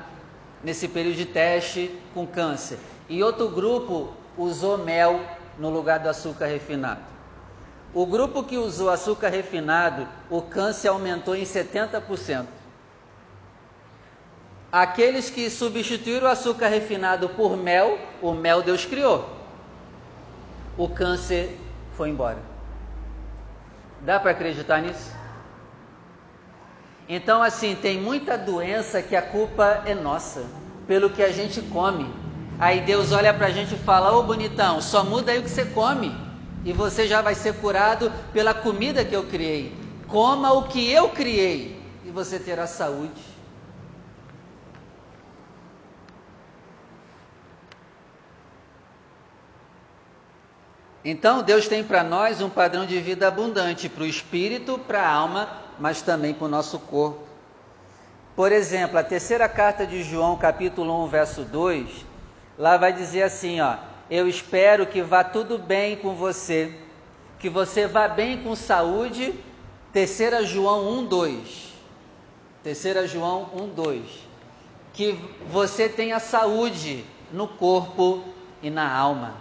nesse 0.63 0.87
período 0.87 1.17
de 1.17 1.25
teste 1.25 1.91
com 2.13 2.25
câncer. 2.25 2.79
E 3.09 3.21
outro 3.21 3.49
grupo 3.49 4.13
usou 4.39 4.77
mel 4.77 5.19
no 5.57 5.69
lugar 5.69 5.99
do 5.99 6.09
açúcar 6.09 6.47
refinado. 6.47 7.01
O 7.93 8.05
grupo 8.05 8.43
que 8.43 8.57
usou 8.57 8.89
açúcar 8.89 9.29
refinado, 9.29 10.07
o 10.29 10.41
câncer 10.41 10.87
aumentou 10.87 11.35
em 11.35 11.43
70%. 11.43 12.45
Aqueles 14.71 15.29
que 15.29 15.49
substituíram 15.49 16.27
o 16.27 16.31
açúcar 16.31 16.67
refinado 16.67 17.29
por 17.29 17.57
mel, 17.57 17.97
o 18.21 18.31
mel 18.33 18.61
Deus 18.61 18.85
criou. 18.85 19.27
O 20.77 20.87
câncer 20.87 21.59
foi 21.97 22.09
embora. 22.09 22.37
Dá 24.01 24.19
para 24.19 24.31
acreditar 24.31 24.81
nisso? 24.81 25.11
Então, 27.09 27.41
assim, 27.41 27.75
tem 27.75 27.99
muita 27.99 28.37
doença 28.37 29.01
que 29.01 29.15
a 29.15 29.21
culpa 29.21 29.81
é 29.85 29.95
nossa, 29.95 30.45
pelo 30.87 31.09
que 31.09 31.23
a 31.23 31.31
gente 31.31 31.59
come. 31.63 32.28
Aí 32.59 32.81
Deus 32.81 33.13
olha 33.13 33.33
para 33.33 33.47
a 33.47 33.51
gente 33.51 33.75
e 33.75 33.77
fala: 33.77 34.11
Ô 34.11 34.21
bonitão, 34.21 34.81
só 34.81 35.01
muda 35.01 35.31
aí 35.31 35.39
o 35.39 35.43
que 35.43 35.49
você 35.49 35.63
come, 35.63 36.13
e 36.65 36.73
você 36.73 37.07
já 37.07 37.21
vai 37.21 37.33
ser 37.33 37.53
curado 37.55 38.11
pela 38.33 38.53
comida 38.53 39.05
que 39.05 39.15
eu 39.15 39.23
criei. 39.23 39.73
Coma 40.07 40.51
o 40.51 40.63
que 40.63 40.91
eu 40.91 41.09
criei, 41.09 41.81
e 42.05 42.11
você 42.11 42.37
terá 42.37 42.67
saúde. 42.67 43.39
Então, 51.05 51.41
Deus 51.41 51.65
tem 51.65 51.81
para 51.81 52.03
nós 52.03 52.41
um 52.41 52.49
padrão 52.49 52.85
de 52.85 52.99
vida 52.99 53.25
abundante 53.25 53.87
para 53.87 54.03
o 54.03 54.05
espírito, 54.05 54.77
para 54.77 55.01
a 55.01 55.09
alma, 55.09 55.47
mas 55.79 56.01
também 56.01 56.33
para 56.33 56.45
o 56.45 56.49
nosso 56.49 56.77
corpo. 56.77 57.23
Por 58.35 58.51
exemplo, 58.51 58.97
a 58.97 59.03
terceira 59.03 59.47
carta 59.47 59.87
de 59.87 60.03
João, 60.03 60.35
capítulo 60.35 61.05
1, 61.05 61.07
verso 61.07 61.43
2, 61.43 62.08
lá 62.59 62.77
vai 62.77 62.93
dizer 62.93 63.23
assim, 63.23 63.61
ó: 63.61 63.77
"Eu 64.11 64.27
espero 64.27 64.85
que 64.85 65.01
vá 65.01 65.23
tudo 65.23 65.57
bem 65.57 65.95
com 65.95 66.13
você, 66.13 66.77
que 67.39 67.49
você 67.49 67.87
vá 67.87 68.07
bem 68.07 68.43
com 68.43 68.55
saúde." 68.55 69.33
Terceira 69.91 70.45
João 70.45 70.87
1, 70.99 71.05
2. 71.05 71.73
Terceira 72.61 73.07
João 73.07 73.49
1, 73.55 73.69
2. 73.69 74.05
Que 74.93 75.19
você 75.49 75.89
tenha 75.89 76.19
saúde 76.19 77.03
no 77.31 77.47
corpo 77.47 78.23
e 78.61 78.69
na 78.69 78.91
alma. 78.91 79.35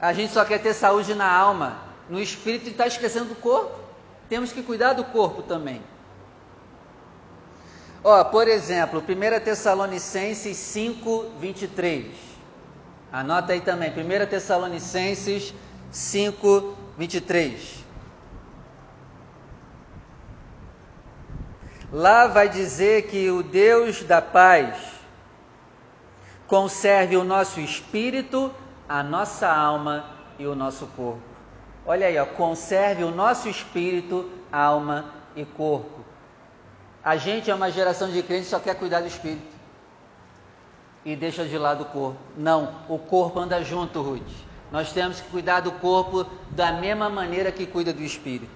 A 0.00 0.12
gente 0.12 0.32
só 0.32 0.44
quer 0.44 0.58
ter 0.58 0.72
saúde 0.72 1.14
na 1.14 1.30
alma, 1.30 1.78
no 2.08 2.20
espírito 2.20 2.68
e 2.68 2.70
está 2.70 2.86
esquecendo 2.86 3.26
do 3.26 3.34
corpo. 3.34 3.78
Temos 4.28 4.52
que 4.52 4.62
cuidar 4.62 4.92
do 4.92 5.04
corpo 5.04 5.42
também. 5.42 5.82
Ó, 8.02 8.24
por 8.24 8.46
exemplo, 8.48 9.00
1 9.00 9.44
Tessalonicenses 9.44 10.56
5, 10.56 11.32
23. 11.38 12.06
Anota 13.12 13.52
aí 13.52 13.60
também, 13.60 13.90
1 13.90 14.26
Tessalonicenses 14.26 15.54
5, 15.90 16.76
23. 16.96 17.84
Lá 21.92 22.26
vai 22.26 22.48
dizer 22.48 23.06
que 23.08 23.30
o 23.30 23.42
Deus 23.42 24.02
da 24.02 24.20
paz 24.20 24.76
conserve 26.46 27.16
o 27.16 27.24
nosso 27.24 27.60
espírito 27.60 28.52
a 28.88 29.02
nossa 29.02 29.48
alma 29.52 30.04
e 30.38 30.46
o 30.46 30.54
nosso 30.54 30.86
corpo. 30.88 31.20
Olha 31.84 32.06
aí, 32.06 32.18
ó, 32.18 32.26
conserve 32.26 33.04
o 33.04 33.10
nosso 33.10 33.48
espírito, 33.48 34.30
alma 34.50 35.12
e 35.34 35.44
corpo. 35.44 36.04
A 37.06 37.16
gente 37.16 37.48
é 37.48 37.54
uma 37.54 37.70
geração 37.70 38.10
de 38.10 38.20
crentes 38.20 38.46
que 38.46 38.50
só 38.50 38.58
quer 38.58 38.74
cuidar 38.74 39.00
do 39.00 39.06
espírito 39.06 39.46
e 41.04 41.14
deixa 41.14 41.44
de 41.44 41.56
lado 41.56 41.82
o 41.82 41.84
corpo. 41.84 42.18
Não, 42.36 42.80
o 42.88 42.98
corpo 42.98 43.38
anda 43.38 43.62
junto, 43.62 44.02
Ruth. 44.02 44.28
Nós 44.72 44.90
temos 44.90 45.20
que 45.20 45.28
cuidar 45.28 45.60
do 45.60 45.70
corpo 45.70 46.26
da 46.50 46.72
mesma 46.72 47.08
maneira 47.08 47.52
que 47.52 47.64
cuida 47.64 47.92
do 47.92 48.02
espírito. 48.02 48.50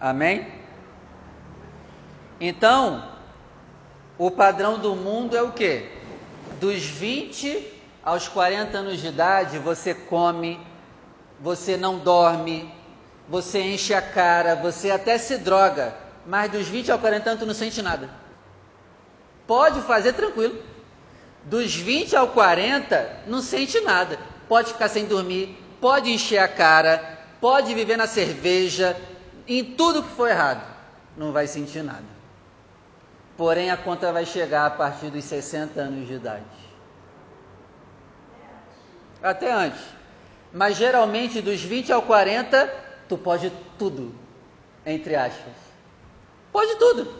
Amém? 0.00 0.50
Então, 2.40 3.06
o 4.16 4.30
padrão 4.30 4.78
do 4.78 4.96
mundo 4.96 5.36
é 5.36 5.42
o 5.42 5.52
quê? 5.52 5.90
Dos 6.58 6.82
20 6.82 7.74
aos 8.02 8.26
40 8.26 8.78
anos 8.78 9.02
de 9.02 9.08
idade, 9.08 9.58
você 9.58 9.92
come, 9.92 10.58
você 11.38 11.76
não 11.76 11.98
dorme, 11.98 12.72
você 13.28 13.60
enche 13.60 13.92
a 13.92 14.00
cara, 14.00 14.56
você 14.56 14.90
até 14.90 15.18
se 15.18 15.36
droga, 15.36 16.00
mas 16.26 16.50
dos 16.50 16.68
20 16.68 16.90
aos 16.92 17.00
40 17.00 17.30
anos 17.30 17.40
tu 17.40 17.46
não 17.46 17.54
sente 17.54 17.82
nada. 17.82 18.08
Pode 19.46 19.80
fazer 19.82 20.12
tranquilo. 20.12 20.62
Dos 21.44 21.74
20 21.74 22.14
ao 22.16 22.28
40, 22.28 23.22
não 23.26 23.40
sente 23.40 23.80
nada. 23.80 24.18
Pode 24.48 24.72
ficar 24.72 24.88
sem 24.88 25.06
dormir, 25.06 25.58
pode 25.80 26.10
encher 26.10 26.38
a 26.38 26.46
cara, 26.46 27.18
pode 27.40 27.74
viver 27.74 27.96
na 27.96 28.06
cerveja, 28.06 28.96
em 29.48 29.64
tudo 29.64 30.02
que 30.02 30.10
for 30.10 30.28
errado. 30.28 30.62
Não 31.16 31.32
vai 31.32 31.46
sentir 31.46 31.82
nada. 31.82 32.04
Porém, 33.36 33.70
a 33.70 33.76
conta 33.76 34.12
vai 34.12 34.24
chegar 34.24 34.66
a 34.66 34.70
partir 34.70 35.10
dos 35.10 35.24
60 35.24 35.80
anos 35.80 36.06
de 36.06 36.14
idade 36.14 36.62
até 39.22 39.52
antes. 39.52 39.80
Mas 40.52 40.76
geralmente 40.76 41.40
dos 41.40 41.62
20 41.62 41.92
ao 41.92 42.02
40, 42.02 42.68
tu 43.08 43.16
pode 43.16 43.50
tudo, 43.78 44.14
entre 44.84 45.14
aspas. 45.14 45.71
Pode 46.52 46.76
tudo. 46.76 47.12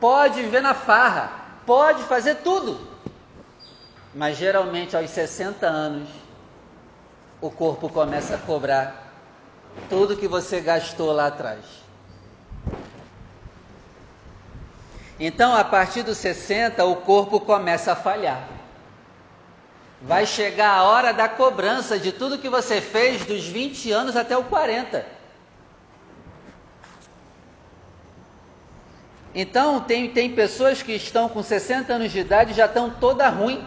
Pode 0.00 0.42
viver 0.42 0.62
na 0.62 0.74
farra, 0.74 1.30
pode 1.66 2.02
fazer 2.04 2.36
tudo. 2.36 2.80
Mas 4.14 4.38
geralmente 4.38 4.96
aos 4.96 5.10
60 5.10 5.66
anos, 5.66 6.08
o 7.40 7.50
corpo 7.50 7.88
começa 7.88 8.34
a 8.34 8.38
cobrar 8.38 9.12
tudo 9.88 10.16
que 10.16 10.26
você 10.26 10.60
gastou 10.60 11.12
lá 11.12 11.26
atrás. 11.26 11.64
Então, 15.18 15.54
a 15.54 15.62
partir 15.62 16.02
dos 16.02 16.16
60, 16.16 16.82
o 16.86 16.96
corpo 16.96 17.40
começa 17.40 17.92
a 17.92 17.96
falhar 17.96 18.48
vai 20.00 20.24
chegar 20.24 20.70
a 20.70 20.82
hora 20.84 21.12
da 21.12 21.28
cobrança 21.28 21.98
de 21.98 22.12
tudo 22.12 22.38
que 22.38 22.48
você 22.48 22.80
fez 22.80 23.24
dos 23.24 23.46
20 23.46 23.92
anos 23.92 24.16
até 24.16 24.36
o 24.36 24.44
40. 24.44 25.04
Então, 29.34 29.80
tem, 29.80 30.10
tem 30.10 30.34
pessoas 30.34 30.82
que 30.82 30.92
estão 30.92 31.28
com 31.28 31.42
60 31.42 31.92
anos 31.92 32.10
de 32.10 32.18
idade 32.18 32.52
e 32.52 32.54
já 32.54 32.66
estão 32.66 32.90
toda 32.90 33.28
ruim. 33.28 33.64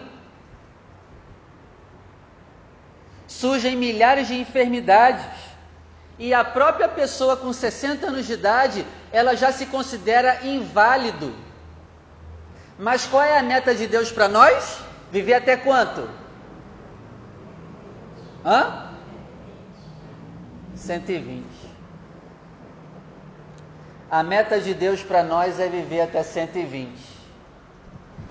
Surgem 3.28 3.76
milhares 3.76 4.28
de 4.28 4.39
enfermidades. 4.39 5.26
E 6.19 6.34
a 6.34 6.43
própria 6.43 6.88
pessoa 6.88 7.36
com 7.36 7.52
60 7.52 8.08
anos 8.08 8.28
de 8.28 8.34
idade, 8.34 8.86
ela 9.12 9.36
já 9.36 9.52
se 9.52 9.65
considera 9.65 10.45
inválido. 10.45 11.34
Mas 12.78 13.06
qual 13.06 13.23
é 13.23 13.38
a 13.38 13.43
meta 13.43 13.73
de 13.73 13.88
Deus 13.88 14.12
para 14.12 14.28
nós? 14.28 14.80
Viver 15.12 15.36
até 15.36 15.56
quanto? 15.56 16.10
Hã? 18.45 18.89
120. 20.76 21.72
A 24.13 24.21
meta 24.21 24.62
de 24.62 24.76
Deus 24.76 25.02
para 25.02 25.23
nós 25.23 25.60
é 25.60 25.67
viver 25.67 26.02
até 26.02 26.21
120. 26.21 26.91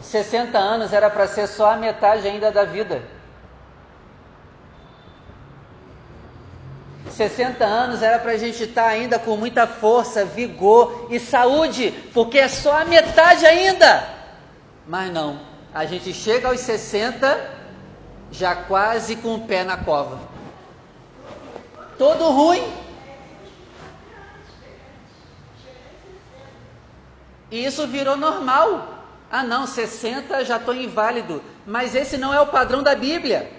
60 0.00 0.56
anos 0.56 0.92
era 0.92 1.10
para 1.10 1.26
ser 1.26 1.48
só 1.48 1.72
a 1.72 1.76
metade 1.76 2.28
ainda 2.28 2.52
da 2.52 2.64
vida. 2.64 3.02
60 7.10 7.64
anos 7.64 8.00
era 8.00 8.20
para 8.20 8.30
a 8.30 8.36
gente 8.36 8.62
estar 8.62 8.84
tá 8.84 8.88
ainda 8.90 9.18
com 9.18 9.36
muita 9.36 9.66
força, 9.66 10.24
vigor 10.24 11.08
e 11.10 11.18
saúde, 11.18 11.90
porque 12.14 12.38
é 12.38 12.46
só 12.46 12.80
a 12.80 12.84
metade 12.84 13.44
ainda. 13.44 14.08
Mas 14.86 15.12
não, 15.12 15.40
a 15.74 15.84
gente 15.84 16.14
chega 16.14 16.46
aos 16.46 16.60
60 16.60 17.50
já 18.30 18.54
quase 18.54 19.16
com 19.16 19.34
o 19.34 19.48
pé 19.48 19.64
na 19.64 19.78
cova. 19.78 20.20
Todo 21.98 22.30
ruim. 22.30 22.91
E 27.52 27.64
isso 27.64 27.86
virou 27.86 28.16
normal. 28.16 29.04
Ah, 29.30 29.42
não, 29.42 29.66
60 29.66 30.42
já 30.44 30.56
estou 30.56 30.74
inválido. 30.74 31.42
Mas 31.66 31.94
esse 31.94 32.16
não 32.16 32.32
é 32.32 32.40
o 32.40 32.46
padrão 32.46 32.82
da 32.82 32.94
Bíblia. 32.94 33.52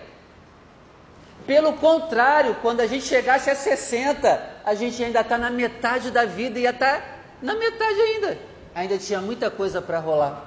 Pelo 1.45 1.73
contrário, 1.73 2.55
quando 2.61 2.79
a 2.79 2.87
gente 2.87 3.05
chegasse 3.05 3.51
a 3.51 3.55
60, 3.55 4.61
a 4.65 4.73
gente 4.73 5.03
ainda 5.03 5.21
está 5.21 5.37
na 5.37 5.51
metade 5.51 6.09
da 6.09 6.25
vida 6.25 6.57
e 6.57 6.63
ia 6.63 6.71
estar 6.71 6.99
tá 6.99 7.03
na 7.41 7.53
metade 7.53 8.01
ainda. 8.01 8.37
Ainda 8.73 8.97
tinha 8.97 9.21
muita 9.21 9.51
coisa 9.51 9.79
para 9.79 9.99
rolar. 9.99 10.43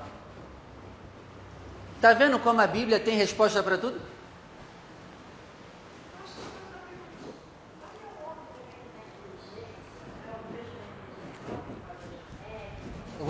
Está 1.94 2.12
vendo 2.14 2.38
como 2.40 2.60
a 2.60 2.66
Bíblia 2.66 2.98
tem 2.98 3.16
resposta 3.16 3.62
para 3.62 3.78
tudo? 3.78 4.00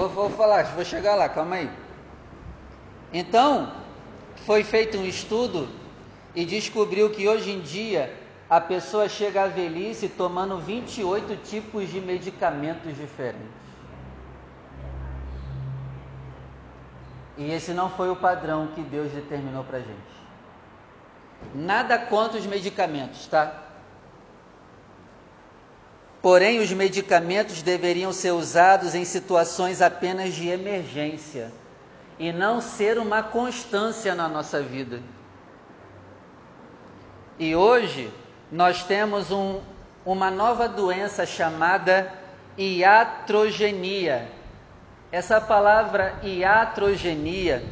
Vou, 0.07 0.29
vou 0.29 0.31
falar, 0.31 0.65
vou 0.75 0.85
chegar 0.85 1.15
lá, 1.15 1.29
calma 1.29 1.57
aí. 1.57 1.71
Então, 3.13 3.73
foi 4.45 4.63
feito 4.63 4.99
um 4.99 5.05
estudo 5.05 5.69
e 6.35 6.45
descobriu 6.45 7.11
que 7.11 7.27
hoje 7.27 7.51
em 7.51 7.61
dia 7.61 8.15
a 8.49 8.61
pessoa 8.61 9.09
chega 9.09 9.45
à 9.45 9.47
velhice 9.49 10.09
tomando 10.09 10.59
28 10.59 11.37
tipos 11.39 11.89
de 11.91 12.01
medicamentos 12.01 12.97
diferentes. 12.97 13.67
E 17.37 17.51
esse 17.51 17.73
não 17.73 17.91
foi 17.91 18.09
o 18.09 18.17
padrão 18.17 18.69
que 18.69 18.83
Deus 18.83 19.11
determinou 19.11 19.65
para 19.65 19.79
gente. 19.81 20.17
Nada 21.55 21.99
contra 21.99 22.39
os 22.39 22.47
medicamentos, 22.47 23.27
tá? 23.27 23.66
Porém, 26.27 26.59
os 26.59 26.73
medicamentos 26.73 27.63
deveriam 27.63 28.13
ser 28.13 28.33
usados 28.33 28.97
em 28.97 29.05
situações 29.05 29.81
apenas 29.81 30.35
de 30.35 30.49
emergência 30.49 31.53
e 32.19 32.33
não 32.33 32.61
ser 32.61 32.99
uma 32.99 33.23
constância 33.23 34.13
na 34.13 34.27
nossa 34.27 34.61
vida. 34.61 35.01
E 37.39 37.55
hoje 37.55 38.13
nós 38.51 38.83
temos 38.83 39.31
um, 39.31 39.61
uma 40.05 40.29
nova 40.29 40.69
doença 40.69 41.25
chamada 41.25 42.13
iatrogenia. 42.59 44.29
Essa 45.13 45.41
palavra 45.41 46.19
iatrogenia, 46.25 47.65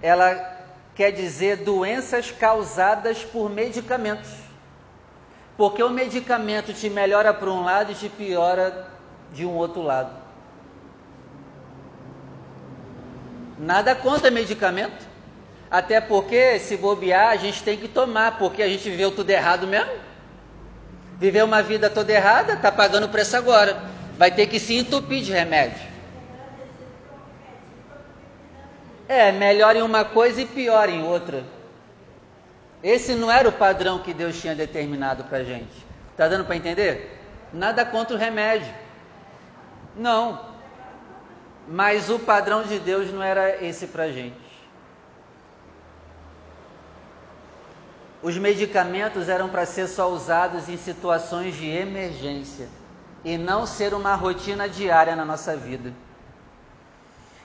ela 0.00 0.56
quer 0.94 1.10
dizer 1.10 1.58
doenças 1.58 2.30
causadas 2.30 3.22
por 3.22 3.50
medicamentos. 3.50 4.47
Porque 5.58 5.82
o 5.82 5.90
medicamento 5.90 6.72
te 6.72 6.88
melhora 6.88 7.34
para 7.34 7.50
um 7.50 7.64
lado 7.64 7.90
e 7.90 7.94
te 7.96 8.08
piora 8.08 8.86
de 9.32 9.44
um 9.44 9.54
outro 9.56 9.82
lado. 9.82 10.12
Nada 13.58 13.92
contra 13.96 14.30
medicamento. 14.30 15.08
Até 15.68 16.00
porque, 16.00 16.60
se 16.60 16.76
bobear, 16.76 17.30
a 17.30 17.36
gente 17.36 17.64
tem 17.64 17.76
que 17.76 17.88
tomar, 17.88 18.38
porque 18.38 18.62
a 18.62 18.68
gente 18.68 18.88
viveu 18.88 19.10
tudo 19.10 19.28
errado 19.30 19.66
mesmo. 19.66 19.90
Viveu 21.18 21.44
uma 21.44 21.60
vida 21.60 21.90
toda 21.90 22.12
errada, 22.12 22.52
está 22.52 22.70
pagando 22.70 23.06
o 23.06 23.10
preço 23.10 23.36
agora. 23.36 23.82
Vai 24.16 24.30
ter 24.30 24.46
que 24.46 24.60
se 24.60 24.76
entupir 24.76 25.24
de 25.24 25.32
remédio. 25.32 25.88
É, 29.08 29.32
melhor 29.32 29.74
em 29.74 29.82
uma 29.82 30.04
coisa 30.04 30.40
e 30.40 30.46
pior 30.46 30.88
em 30.88 31.02
outra. 31.02 31.57
Esse 32.82 33.14
não 33.14 33.30
era 33.30 33.48
o 33.48 33.52
padrão 33.52 33.98
que 33.98 34.14
Deus 34.14 34.40
tinha 34.40 34.54
determinado 34.54 35.24
para 35.24 35.38
a 35.38 35.44
gente. 35.44 35.86
Está 36.12 36.28
dando 36.28 36.44
para 36.44 36.56
entender? 36.56 37.18
Nada 37.52 37.84
contra 37.84 38.14
o 38.16 38.18
remédio. 38.18 38.72
Não. 39.96 40.46
Mas 41.66 42.08
o 42.08 42.18
padrão 42.18 42.62
de 42.62 42.78
Deus 42.78 43.12
não 43.12 43.22
era 43.22 43.62
esse 43.64 43.86
para 43.88 44.04
a 44.04 44.12
gente. 44.12 44.48
Os 48.22 48.36
medicamentos 48.36 49.28
eram 49.28 49.48
para 49.48 49.64
ser 49.64 49.86
só 49.86 50.10
usados 50.10 50.68
em 50.68 50.76
situações 50.76 51.54
de 51.54 51.68
emergência 51.68 52.68
e 53.24 53.36
não 53.36 53.66
ser 53.66 53.94
uma 53.94 54.14
rotina 54.14 54.68
diária 54.68 55.14
na 55.14 55.24
nossa 55.24 55.56
vida. 55.56 55.92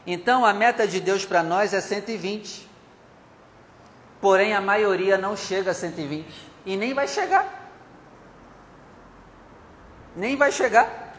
Então 0.06 0.46
a 0.46 0.54
meta 0.54 0.88
de 0.88 1.00
Deus 1.00 1.26
para 1.26 1.43
nós 1.43 1.74
é 1.74 1.82
120. 1.82 2.73
Porém, 4.24 4.54
a 4.54 4.62
maioria 4.62 5.18
não 5.18 5.36
chega 5.36 5.72
a 5.72 5.74
120 5.74 6.26
e 6.66 6.78
nem 6.78 6.94
vai 6.94 7.10
chegar. 7.10 7.70
Nem 10.16 10.38
vai 10.38 10.50
chegar. 10.50 11.14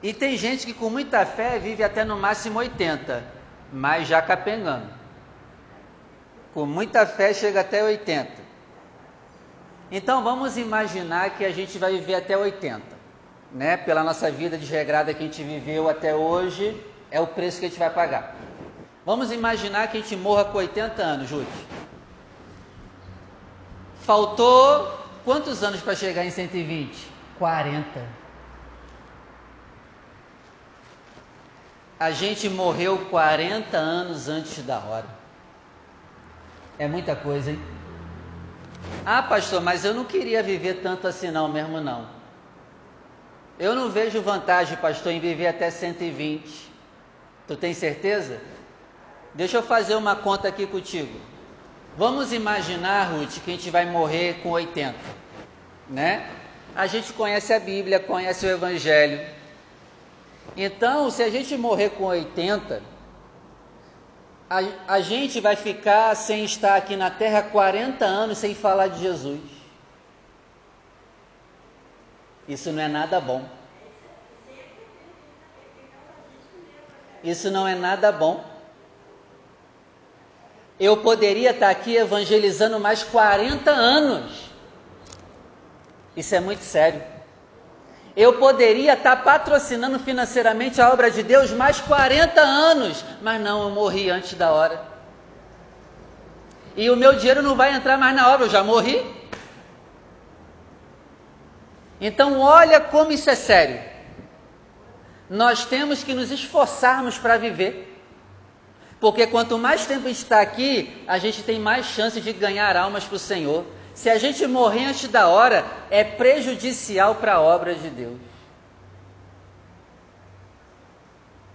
E 0.00 0.14
tem 0.14 0.36
gente 0.36 0.64
que 0.64 0.72
com 0.72 0.88
muita 0.88 1.26
fé 1.26 1.58
vive 1.58 1.82
até 1.82 2.04
no 2.04 2.16
máximo 2.16 2.60
80, 2.60 3.24
mas 3.72 4.06
já 4.06 4.22
capengando. 4.22 4.86
Com 6.54 6.66
muita 6.66 7.04
fé 7.04 7.34
chega 7.34 7.62
até 7.62 7.82
80. 7.82 8.30
Então 9.90 10.22
vamos 10.22 10.56
imaginar 10.56 11.30
que 11.30 11.44
a 11.44 11.50
gente 11.50 11.78
vai 11.78 11.94
viver 11.94 12.14
até 12.14 12.38
80, 12.38 12.80
né? 13.50 13.76
Pela 13.76 14.04
nossa 14.04 14.30
vida 14.30 14.56
desregrada 14.56 15.12
que 15.12 15.24
a 15.24 15.26
gente 15.26 15.42
viveu 15.42 15.90
até 15.90 16.14
hoje, 16.14 16.80
é 17.10 17.20
o 17.20 17.26
preço 17.26 17.58
que 17.58 17.66
a 17.66 17.68
gente 17.68 17.78
vai 17.80 17.90
pagar. 17.90 18.36
Vamos 19.04 19.32
imaginar 19.32 19.88
que 19.88 19.98
a 19.98 20.00
gente 20.00 20.16
morra 20.16 20.44
com 20.44 20.58
80 20.58 21.02
anos, 21.02 21.28
Júlio. 21.28 21.46
Faltou 24.02 24.98
quantos 25.24 25.62
anos 25.62 25.80
para 25.80 25.94
chegar 25.94 26.24
em 26.24 26.30
120? 26.30 27.08
40. 27.38 28.20
A 31.98 32.10
gente 32.10 32.48
morreu 32.48 33.06
40 33.10 33.76
anos 33.76 34.28
antes 34.28 34.62
da 34.64 34.78
hora. 34.78 35.06
É 36.78 36.86
muita 36.88 37.14
coisa, 37.14 37.50
hein? 37.50 37.60
Ah, 39.04 39.22
pastor, 39.22 39.60
mas 39.60 39.84
eu 39.84 39.92
não 39.92 40.04
queria 40.04 40.42
viver 40.42 40.80
tanto 40.82 41.06
assim 41.06 41.30
não, 41.30 41.48
mesmo 41.48 41.80
não. 41.80 42.08
Eu 43.58 43.74
não 43.74 43.90
vejo 43.90 44.22
vantagem, 44.22 44.76
pastor, 44.78 45.12
em 45.12 45.20
viver 45.20 45.46
até 45.46 45.70
120. 45.70 46.70
Tu 47.46 47.56
tem 47.56 47.74
certeza? 47.74 48.40
Deixa 49.34 49.58
eu 49.58 49.62
fazer 49.62 49.94
uma 49.94 50.16
conta 50.16 50.48
aqui 50.48 50.66
contigo. 50.66 51.20
Vamos 51.96 52.32
imaginar, 52.32 53.12
Ruth, 53.12 53.38
que 53.44 53.50
a 53.50 53.54
gente 53.54 53.70
vai 53.70 53.84
morrer 53.84 54.40
com 54.42 54.50
80, 54.50 54.94
né? 55.88 56.28
A 56.74 56.86
gente 56.86 57.12
conhece 57.12 57.52
a 57.52 57.60
Bíblia, 57.60 58.00
conhece 58.00 58.46
o 58.46 58.50
Evangelho. 58.50 59.24
Então, 60.56 61.10
se 61.10 61.22
a 61.22 61.30
gente 61.30 61.56
morrer 61.56 61.90
com 61.90 62.04
80, 62.04 62.82
a, 64.48 64.58
a 64.88 65.00
gente 65.00 65.40
vai 65.40 65.54
ficar 65.54 66.14
sem 66.16 66.44
estar 66.44 66.76
aqui 66.76 66.96
na 66.96 67.10
terra 67.10 67.42
40 67.42 68.04
anos 68.04 68.38
sem 68.38 68.54
falar 68.54 68.88
de 68.88 69.00
Jesus. 69.00 69.40
Isso 72.48 72.72
não 72.72 72.82
é 72.82 72.88
nada 72.88 73.20
bom. 73.20 73.44
Isso 77.22 77.50
não 77.50 77.68
é 77.68 77.76
nada 77.76 78.10
bom 78.10 78.49
eu 80.80 80.96
poderia 80.96 81.50
estar 81.50 81.68
aqui 81.68 81.94
evangelizando 81.94 82.80
mais 82.80 83.02
40 83.02 83.70
anos. 83.70 84.50
Isso 86.16 86.34
é 86.34 86.40
muito 86.40 86.64
sério. 86.64 87.02
Eu 88.16 88.38
poderia 88.38 88.94
estar 88.94 89.16
patrocinando 89.16 89.98
financeiramente 89.98 90.80
a 90.80 90.90
obra 90.90 91.10
de 91.10 91.22
Deus 91.22 91.50
mais 91.52 91.78
40 91.80 92.40
anos, 92.40 93.04
mas 93.20 93.40
não, 93.40 93.64
eu 93.64 93.70
morri 93.70 94.08
antes 94.08 94.32
da 94.34 94.50
hora. 94.50 94.82
E 96.74 96.88
o 96.88 96.96
meu 96.96 97.14
dinheiro 97.14 97.42
não 97.42 97.54
vai 97.54 97.74
entrar 97.74 97.98
mais 97.98 98.16
na 98.16 98.32
obra, 98.32 98.46
eu 98.46 98.50
já 98.50 98.64
morri. 98.64 99.04
Então, 102.00 102.40
olha 102.40 102.80
como 102.80 103.12
isso 103.12 103.28
é 103.28 103.34
sério. 103.34 103.80
Nós 105.28 105.66
temos 105.66 106.02
que 106.02 106.14
nos 106.14 106.30
esforçarmos 106.30 107.18
para 107.18 107.36
viver. 107.36 107.99
Porque 109.00 109.26
quanto 109.26 109.56
mais 109.56 109.86
tempo 109.86 110.08
está 110.08 110.40
aqui, 110.42 111.02
a 111.08 111.18
gente 111.18 111.42
tem 111.42 111.58
mais 111.58 111.86
chance 111.86 112.20
de 112.20 112.32
ganhar 112.32 112.76
almas 112.76 113.04
para 113.04 113.16
o 113.16 113.18
Senhor. 113.18 113.64
Se 113.94 114.10
a 114.10 114.18
gente 114.18 114.46
morrer 114.46 114.84
antes 114.84 115.08
da 115.08 115.26
hora, 115.28 115.64
é 115.90 116.04
prejudicial 116.04 117.14
para 117.14 117.34
a 117.34 117.40
obra 117.40 117.74
de 117.74 117.88
Deus. 117.88 118.18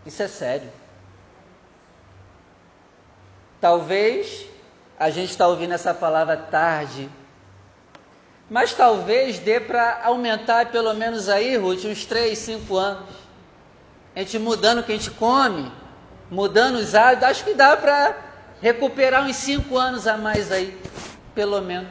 Isso 0.05 0.23
é 0.23 0.27
sério. 0.27 0.69
Talvez 3.61 4.45
a 4.99 5.09
gente 5.09 5.29
está 5.29 5.47
ouvindo 5.47 5.73
essa 5.73 5.93
palavra 5.93 6.37
tarde, 6.37 7.09
mas 8.49 8.73
talvez 8.73 9.39
dê 9.39 9.59
para 9.59 10.01
aumentar 10.03 10.67
pelo 10.71 10.93
menos 10.93 11.29
aí, 11.29 11.57
Ruth, 11.57 11.85
uns 11.85 12.05
3, 12.05 12.37
5 12.37 12.77
anos. 12.77 13.09
A 14.15 14.19
gente 14.19 14.37
mudando 14.37 14.79
o 14.79 14.83
que 14.83 14.91
a 14.91 14.95
gente 14.95 15.11
come, 15.11 15.71
mudando 16.29 16.75
os 16.75 16.95
hábitos, 16.95 17.29
acho 17.29 17.43
que 17.43 17.53
dá 17.53 17.75
para 17.77 18.25
Recuperar 18.61 19.23
uns 19.23 19.35
cinco 19.35 19.77
anos 19.77 20.07
a 20.07 20.17
mais 20.17 20.51
aí, 20.51 20.75
pelo 21.33 21.61
menos. 21.61 21.89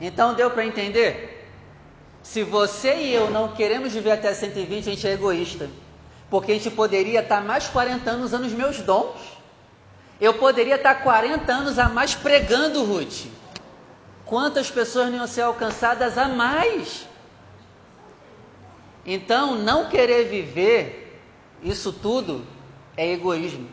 Então 0.00 0.34
deu 0.34 0.50
para 0.50 0.66
entender? 0.66 1.48
Se 2.22 2.42
você 2.42 2.96
e 2.96 3.14
eu 3.14 3.30
não 3.30 3.52
queremos 3.52 3.92
viver 3.92 4.12
até 4.12 4.34
120, 4.34 4.88
a 4.88 4.92
gente 4.92 5.06
é 5.06 5.12
egoísta. 5.12 5.70
Porque 6.28 6.50
a 6.50 6.54
gente 6.54 6.70
poderia 6.70 7.20
estar 7.20 7.40
mais 7.40 7.68
40 7.68 8.10
anos 8.10 8.24
usando 8.26 8.46
os 8.46 8.52
meus 8.52 8.80
dons. 8.80 9.14
Eu 10.20 10.34
poderia 10.34 10.74
estar 10.74 10.96
40 10.96 11.52
anos 11.52 11.78
a 11.78 11.88
mais 11.88 12.14
pregando, 12.14 12.82
Ruth. 12.84 13.26
Quantas 14.34 14.68
pessoas 14.68 15.10
não 15.10 15.18
iam 15.18 15.26
ser 15.28 15.42
alcançadas 15.42 16.18
a 16.18 16.26
mais? 16.26 17.06
Então, 19.06 19.54
não 19.54 19.88
querer 19.88 20.24
viver 20.24 21.22
isso 21.62 21.92
tudo 21.92 22.44
é 22.96 23.12
egoísmo. 23.12 23.68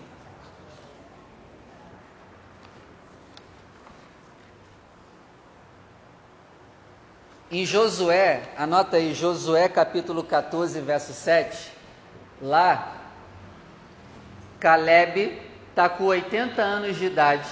Em 7.49 7.65
Josué, 7.65 8.43
anota 8.55 8.97
aí, 8.97 9.15
Josué 9.15 9.67
capítulo 9.67 10.23
14, 10.23 10.79
verso 10.79 11.11
7. 11.11 11.71
Lá, 12.39 12.97
Caleb 14.59 15.41
está 15.71 15.89
com 15.89 16.03
80 16.03 16.61
anos 16.61 16.97
de 16.97 17.05
idade. 17.05 17.49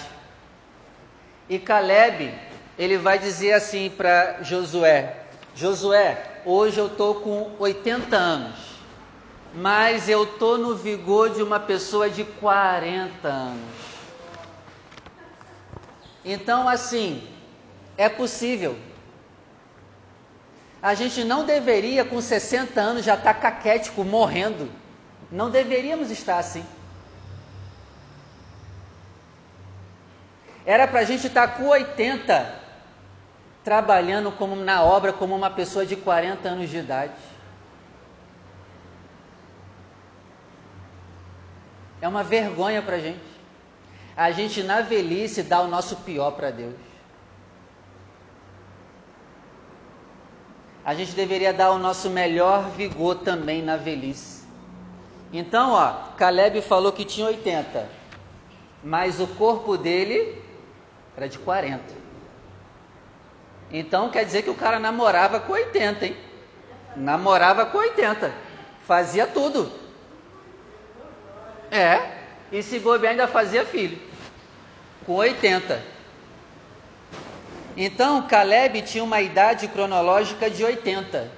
E 1.50 1.58
Caleb, 1.58 2.49
ele 2.80 2.98
vai 2.98 3.20
dizer 3.20 3.52
assim 3.52 3.90
para 3.90 4.42
Josué: 4.42 5.18
Josué, 5.54 6.40
hoje 6.46 6.80
eu 6.80 6.88
estou 6.88 7.16
com 7.16 7.52
80 7.60 8.16
anos, 8.16 8.58
mas 9.54 10.08
eu 10.08 10.24
estou 10.24 10.58
no 10.58 10.78
vigor 10.78 11.32
de 11.32 11.44
uma 11.44 11.60
pessoa 11.60 12.10
de 12.10 12.24
40 12.24 13.28
anos. 13.28 13.90
Então, 16.24 16.70
assim, 16.70 17.28
é 17.98 18.08
possível. 18.08 18.78
A 20.82 20.94
gente 20.94 21.26
não 21.26 21.44
deveria, 21.44 22.06
com 22.06 22.22
60 22.22 22.80
anos, 22.80 23.04
já 23.04 23.16
estar 23.16 23.34
tá 23.34 23.40
caquético, 23.40 24.06
morrendo. 24.06 24.72
Não 25.30 25.50
deveríamos 25.50 26.10
estar 26.10 26.38
assim. 26.38 26.66
Era 30.66 30.88
para 30.88 31.02
a 31.02 31.04
gente 31.04 31.28
estar 31.28 31.48
tá 31.48 31.54
com 31.56 31.68
80, 31.68 32.59
trabalhando 33.70 34.32
como 34.32 34.56
na 34.56 34.84
obra 34.84 35.14
como 35.14 35.36
uma 35.36 35.52
pessoa 35.52 35.86
de 35.86 35.96
40 35.96 36.50
anos 36.50 36.72
de 36.72 36.78
idade. 36.78 37.14
É 42.02 42.08
uma 42.08 42.24
vergonha 42.24 42.82
para 42.82 42.96
a 42.96 43.00
gente. 43.00 43.22
A 44.18 44.32
gente, 44.32 44.64
na 44.64 44.82
velhice, 44.82 45.44
dá 45.44 45.62
o 45.62 45.68
nosso 45.68 45.98
pior 45.98 46.32
para 46.32 46.50
Deus. 46.50 46.74
A 50.84 50.96
gente 50.96 51.12
deveria 51.12 51.54
dar 51.54 51.70
o 51.70 51.78
nosso 51.78 52.10
melhor 52.10 52.72
vigor 52.72 53.18
também 53.20 53.62
na 53.62 53.78
velhice. 53.78 54.48
Então, 55.32 55.74
ó, 55.74 56.16
Caleb 56.18 56.60
falou 56.64 56.92
que 56.92 57.06
tinha 57.06 57.28
80, 57.28 57.88
mas 58.84 59.20
o 59.20 59.28
corpo 59.28 59.78
dele 59.78 60.42
era 61.16 61.30
de 61.30 61.38
40. 61.38 62.09
Então 63.72 64.10
quer 64.10 64.26
dizer 64.26 64.42
que 64.42 64.50
o 64.50 64.56
cara 64.56 64.80
namorava 64.80 65.40
com 65.40 65.54
80, 65.54 66.06
hein? 66.06 66.18
Namorava 66.96 67.66
com 67.66 67.78
80. 67.78 68.32
Fazia 68.86 69.28
tudo. 69.28 69.72
É, 71.72 72.02
e 72.52 72.64
se 72.64 72.80
bobear 72.80 73.12
ainda 73.12 73.28
fazia 73.28 73.64
filho. 73.66 74.00
Com 75.06 75.16
80. 75.16 75.82
Então 77.78 78.28
Caleb 78.28 78.82
tinha 78.82 79.04
uma 79.04 79.22
idade 79.22 79.68
cronológica 79.68 80.50
de 80.50 80.64
80, 80.64 81.32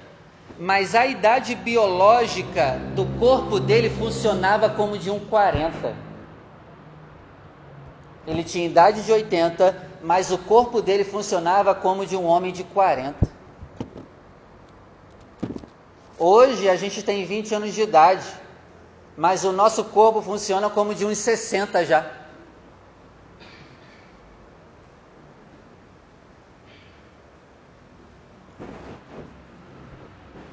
mas 0.58 0.94
a 0.94 1.06
idade 1.06 1.54
biológica 1.54 2.80
do 2.96 3.04
corpo 3.18 3.60
dele 3.60 3.90
funcionava 3.90 4.70
como 4.70 4.98
de 4.98 5.10
um 5.10 5.20
40. 5.20 5.94
Ele 8.26 8.42
tinha 8.42 8.66
idade 8.66 9.04
de 9.04 9.12
80, 9.12 9.91
mas 10.02 10.32
o 10.32 10.38
corpo 10.38 10.82
dele 10.82 11.04
funcionava 11.04 11.74
como 11.74 12.04
de 12.04 12.16
um 12.16 12.24
homem 12.24 12.52
de 12.52 12.64
40. 12.64 13.30
Hoje 16.18 16.68
a 16.68 16.76
gente 16.76 17.02
tem 17.02 17.24
20 17.24 17.54
anos 17.54 17.72
de 17.72 17.82
idade, 17.82 18.26
mas 19.16 19.44
o 19.44 19.52
nosso 19.52 19.84
corpo 19.84 20.20
funciona 20.20 20.68
como 20.68 20.94
de 20.94 21.04
uns 21.04 21.18
60 21.18 21.84
já. 21.84 22.10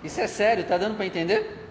Isso 0.04 0.22
é 0.22 0.28
sério, 0.28 0.64
tá 0.64 0.78
dando 0.78 0.96
para 0.96 1.06
entender? 1.06 1.68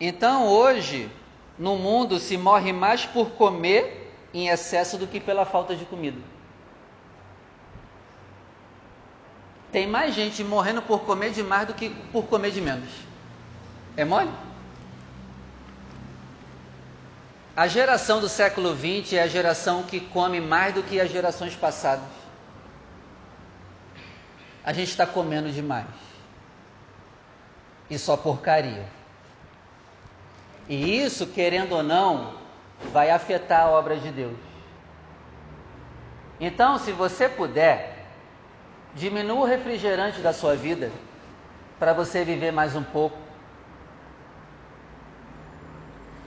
Então 0.00 0.48
hoje, 0.48 1.10
no 1.56 1.76
mundo 1.76 2.18
se 2.18 2.36
morre 2.36 2.72
mais 2.72 3.06
por 3.06 3.30
comer 3.30 4.01
em 4.32 4.48
excesso 4.48 4.96
do 4.96 5.06
que 5.06 5.20
pela 5.20 5.44
falta 5.44 5.74
de 5.74 5.84
comida. 5.84 6.20
Tem 9.70 9.86
mais 9.86 10.14
gente 10.14 10.44
morrendo 10.44 10.82
por 10.82 11.00
comer 11.00 11.30
demais 11.30 11.66
do 11.66 11.74
que 11.74 11.90
por 11.90 12.24
comer 12.24 12.50
de 12.50 12.60
menos. 12.60 12.90
É 13.96 14.04
mole? 14.04 14.30
A 17.56 17.66
geração 17.66 18.20
do 18.20 18.28
século 18.28 18.74
XX 18.74 19.14
é 19.14 19.22
a 19.22 19.26
geração 19.26 19.82
que 19.82 20.00
come 20.00 20.40
mais 20.40 20.74
do 20.74 20.82
que 20.82 21.00
as 21.00 21.10
gerações 21.10 21.54
passadas 21.54 22.22
a 24.64 24.72
gente 24.72 24.88
está 24.88 25.06
comendo 25.06 25.50
demais. 25.50 25.86
E 27.90 27.98
só 27.98 28.16
porcaria. 28.16 28.86
E 30.68 30.98
isso, 31.02 31.26
querendo 31.26 31.72
ou 31.72 31.82
não, 31.82 32.34
vai 32.92 33.10
afetar 33.10 33.62
a 33.62 33.70
obra 33.70 33.96
de 33.96 34.10
Deus. 34.10 34.36
Então, 36.40 36.78
se 36.78 36.92
você 36.92 37.28
puder, 37.28 38.06
diminua 38.94 39.40
o 39.40 39.44
refrigerante 39.44 40.20
da 40.20 40.32
sua 40.32 40.56
vida 40.56 40.90
para 41.78 41.92
você 41.92 42.24
viver 42.24 42.52
mais 42.52 42.74
um 42.74 42.82
pouco. 42.82 43.16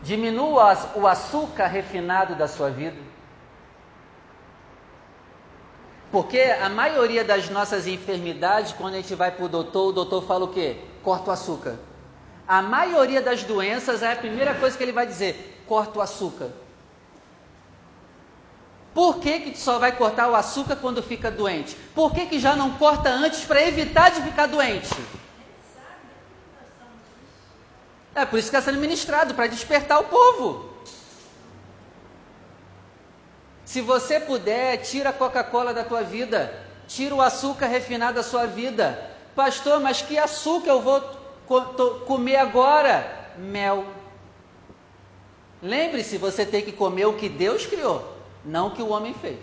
Diminua 0.03 0.77
o 0.95 1.07
açúcar 1.07 1.67
refinado 1.67 2.35
da 2.35 2.47
sua 2.47 2.69
vida 2.69 3.15
porque 6.15 6.39
a 6.39 6.69
maioria 6.69 7.25
das 7.25 7.49
nossas 7.49 7.87
enfermidades, 7.87 8.71
quando 8.71 8.93
a 8.93 8.97
gente 8.97 9.13
vai 9.15 9.31
para 9.31 9.43
o 9.43 9.49
doutor, 9.49 9.89
o 9.89 9.91
doutor 9.91 10.23
fala 10.23 10.45
o 10.45 10.47
quê? 10.47 10.77
Corta 11.03 11.29
o 11.29 11.33
açúcar. 11.33 11.75
A 12.47 12.61
maioria 12.61 13.21
das 13.21 13.43
doenças 13.43 14.01
é 14.01 14.13
a 14.13 14.15
primeira 14.15 14.53
coisa 14.53 14.77
que 14.77 14.81
ele 14.81 14.93
vai 14.93 15.05
dizer: 15.05 15.54
corta 15.67 15.99
o 15.99 16.01
açúcar. 16.01 16.49
Por 18.93 19.19
que, 19.19 19.39
que 19.41 19.57
só 19.57 19.77
vai 19.77 19.91
cortar 19.91 20.29
o 20.29 20.35
açúcar 20.35 20.77
quando 20.77 21.03
fica 21.03 21.29
doente? 21.29 21.75
Por 21.93 22.13
que, 22.13 22.27
que 22.27 22.39
já 22.39 22.55
não 22.55 22.71
corta 22.77 23.09
antes 23.09 23.43
para 23.43 23.61
evitar 23.61 24.09
de 24.09 24.21
ficar 24.21 24.47
doente? 24.47 24.95
É 28.15 28.25
por 28.25 28.39
isso 28.39 28.49
que 28.49 28.55
está 28.55 28.71
sendo 28.71 28.79
ministrado, 28.79 29.33
para 29.33 29.47
despertar 29.47 29.99
o 29.99 30.05
povo. 30.05 30.69
Se 33.65 33.81
você 33.81 34.21
puder, 34.21 34.77
tira 34.77 35.09
a 35.09 35.13
Coca-Cola 35.13 35.73
da 35.73 35.83
tua 35.83 36.01
vida, 36.01 36.57
tira 36.87 37.13
o 37.13 37.21
açúcar 37.21 37.65
refinado 37.65 38.15
da 38.15 38.23
sua 38.23 38.45
vida. 38.45 39.11
Pastor, 39.35 39.81
mas 39.81 40.01
que 40.01 40.17
açúcar 40.17 40.69
eu 40.69 40.81
vou 40.81 41.01
comer 42.07 42.37
agora? 42.37 43.33
Mel. 43.37 43.85
Lembre-se, 45.65 46.19
você 46.19 46.45
tem 46.45 46.61
que 46.61 46.71
comer 46.71 47.07
o 47.07 47.13
que 47.13 47.27
Deus 47.27 47.65
criou, 47.65 48.15
não 48.45 48.67
o 48.67 48.71
que 48.71 48.83
o 48.83 48.89
homem 48.89 49.15
fez. 49.15 49.39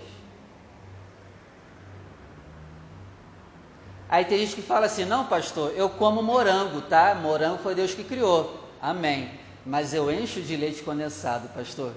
Aí 4.09 4.25
tem 4.25 4.39
gente 4.39 4.55
que 4.55 4.63
fala 4.63 4.87
assim: 4.87 5.05
não, 5.05 5.27
pastor, 5.27 5.73
eu 5.75 5.91
como 5.91 6.23
morango, 6.23 6.81
tá? 6.83 7.13
Morango 7.13 7.59
foi 7.59 7.75
Deus 7.75 7.93
que 7.93 8.05
criou. 8.05 8.57
Amém. 8.81 9.33
Mas 9.67 9.93
eu 9.93 10.13
encho 10.13 10.41
de 10.41 10.57
leite 10.57 10.85
condensado, 10.85 11.49
pastor. 11.49 11.93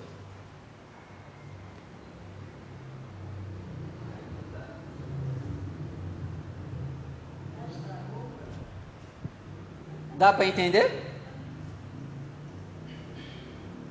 Dá 10.16 10.34
para 10.34 10.46
entender? 10.46 11.15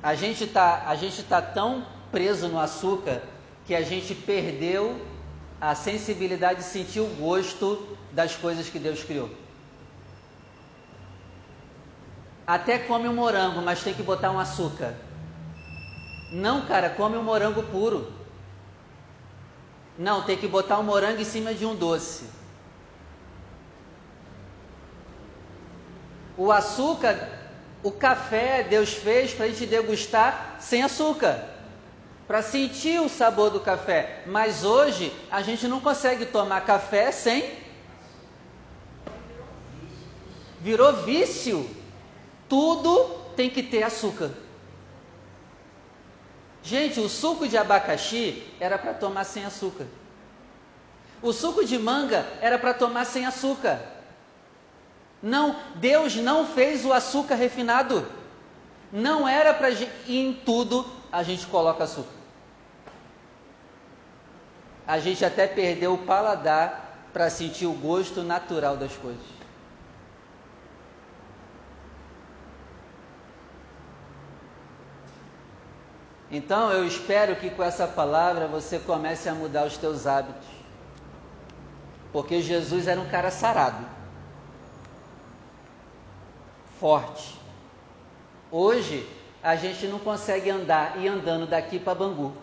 A 0.05 0.13
gente 0.13 0.45
tá, 0.45 0.83
a 0.85 0.95
gente 0.95 1.23
tá 1.23 1.41
tão 1.41 1.83
preso 2.11 2.47
no 2.47 2.59
açúcar 2.59 3.23
que 3.65 3.73
a 3.73 3.81
gente 3.81 4.13
perdeu 4.13 5.03
a 5.59 5.73
sensibilidade 5.73 6.59
de 6.59 6.65
sentir 6.65 6.99
o 6.99 7.07
gosto 7.15 7.97
das 8.11 8.35
coisas 8.35 8.69
que 8.69 8.77
Deus 8.77 9.03
criou. 9.03 9.31
Até 12.45 12.77
come 12.77 13.07
um 13.07 13.15
morango, 13.15 13.63
mas 13.63 13.81
tem 13.81 13.95
que 13.95 14.03
botar 14.03 14.29
um 14.29 14.37
açúcar. 14.37 14.93
Não, 16.31 16.67
cara, 16.67 16.91
come 16.91 17.17
um 17.17 17.23
morango 17.23 17.63
puro. 17.63 18.13
Não, 19.97 20.21
tem 20.21 20.37
que 20.37 20.47
botar 20.47 20.77
um 20.77 20.83
morango 20.83 21.19
em 21.19 21.25
cima 21.25 21.51
de 21.51 21.65
um 21.65 21.75
doce. 21.75 22.29
O 26.37 26.51
açúcar, 26.51 27.34
o 27.85 27.91
café, 27.91 28.63
Deus 28.63 28.95
fez 28.95 29.31
para 29.31 29.45
a 29.45 29.47
gente 29.47 29.67
degustar 29.67 30.57
sem 30.59 30.81
açúcar, 30.81 31.47
para 32.27 32.41
sentir 32.41 32.99
o 32.99 33.07
sabor 33.07 33.51
do 33.51 33.59
café. 33.59 34.23
Mas 34.25 34.63
hoje 34.63 35.13
a 35.29 35.43
gente 35.43 35.67
não 35.67 35.79
consegue 35.79 36.25
tomar 36.25 36.65
café 36.65 37.11
sem. 37.11 37.47
Virou 40.61 40.93
vício. 41.03 41.69
Tudo 42.49 43.03
tem 43.35 43.51
que 43.51 43.61
ter 43.61 43.83
açúcar. 43.83 44.31
Gente, 46.63 46.99
o 46.99 47.07
suco 47.07 47.47
de 47.47 47.55
abacaxi 47.55 48.41
era 48.59 48.79
para 48.79 48.95
tomar 48.95 49.25
sem 49.25 49.45
açúcar. 49.45 49.85
O 51.21 51.31
suco 51.31 51.63
de 51.63 51.77
manga 51.77 52.25
era 52.41 52.57
para 52.57 52.73
tomar 52.73 53.05
sem 53.05 53.27
açúcar. 53.27 53.94
Não, 55.25 55.55
Deus 55.77 56.15
não 56.17 56.45
fez 56.45 56.85
o 56.85 56.93
açúcar 56.93 57.33
refinado. 57.33 58.05
Não 58.91 59.27
era 59.27 59.55
para 59.55 59.71
em 60.07 60.33
tudo 60.45 60.85
a 61.11 61.23
gente 61.23 61.47
coloca 61.47 61.83
açúcar. 61.83 62.13
A 64.85 64.99
gente 64.99 65.25
até 65.25 65.47
perdeu 65.47 65.95
o 65.95 65.97
paladar 65.97 67.07
para 67.11 67.27
sentir 67.31 67.65
o 67.65 67.73
gosto 67.73 68.21
natural 68.21 68.77
das 68.77 68.95
coisas. 68.97 69.25
Então 76.29 76.71
eu 76.71 76.85
espero 76.85 77.35
que 77.37 77.49
com 77.49 77.63
essa 77.63 77.87
palavra 77.87 78.47
você 78.47 78.77
comece 78.77 79.27
a 79.27 79.33
mudar 79.33 79.65
os 79.65 79.75
teus 79.75 80.05
hábitos. 80.05 80.47
Porque 82.13 82.43
Jesus 82.43 82.87
era 82.87 83.01
um 83.01 83.09
cara 83.09 83.31
sarado, 83.31 83.83
forte. 86.79 87.35
Hoje 88.51 89.07
a 89.41 89.55
gente 89.55 89.87
não 89.87 89.99
consegue 89.99 90.49
andar 90.49 90.97
e 91.01 91.07
andando 91.07 91.47
daqui 91.47 91.79
para 91.79 91.95
Bangu. 91.95 92.33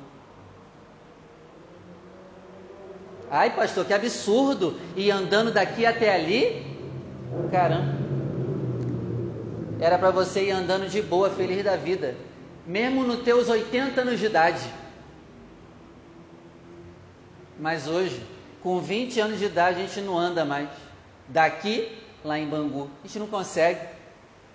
Ai, 3.31 3.51
pastor, 3.55 3.87
que 3.87 3.95
absurdo! 3.95 4.79
E 4.95 5.11
andando 5.11 5.51
daqui 5.51 5.87
até 5.87 6.14
ali? 6.14 6.66
Caramba! 7.51 8.03
Era 9.81 9.99
para 9.99 10.11
você 10.11 10.45
ir 10.45 10.51
andando 10.51 10.88
de 10.88 11.01
boa, 11.01 11.31
feliz 11.31 11.64
da 11.64 11.77
vida 11.77 12.14
mesmo 12.66 13.03
nos 13.03 13.23
teus 13.23 13.49
80 13.49 14.01
anos 14.01 14.21
de 14.21 14.27
idade. 14.27 14.73
Mas 17.59 17.87
hoje, 17.87 18.25
com 18.62 18.81
20 18.81 19.21
anos 19.21 19.38
de 19.38 19.45
idade, 19.47 19.81
a 19.81 19.87
gente 19.87 20.01
não 20.01 20.18
anda 20.18 20.45
mais. 20.45 20.68
Daqui, 21.29 21.97
lá 22.25 22.38
em 22.38 22.47
Bangu, 22.47 22.90
a 23.03 23.07
gente 23.07 23.18
não 23.18 23.27
consegue. 23.27 23.81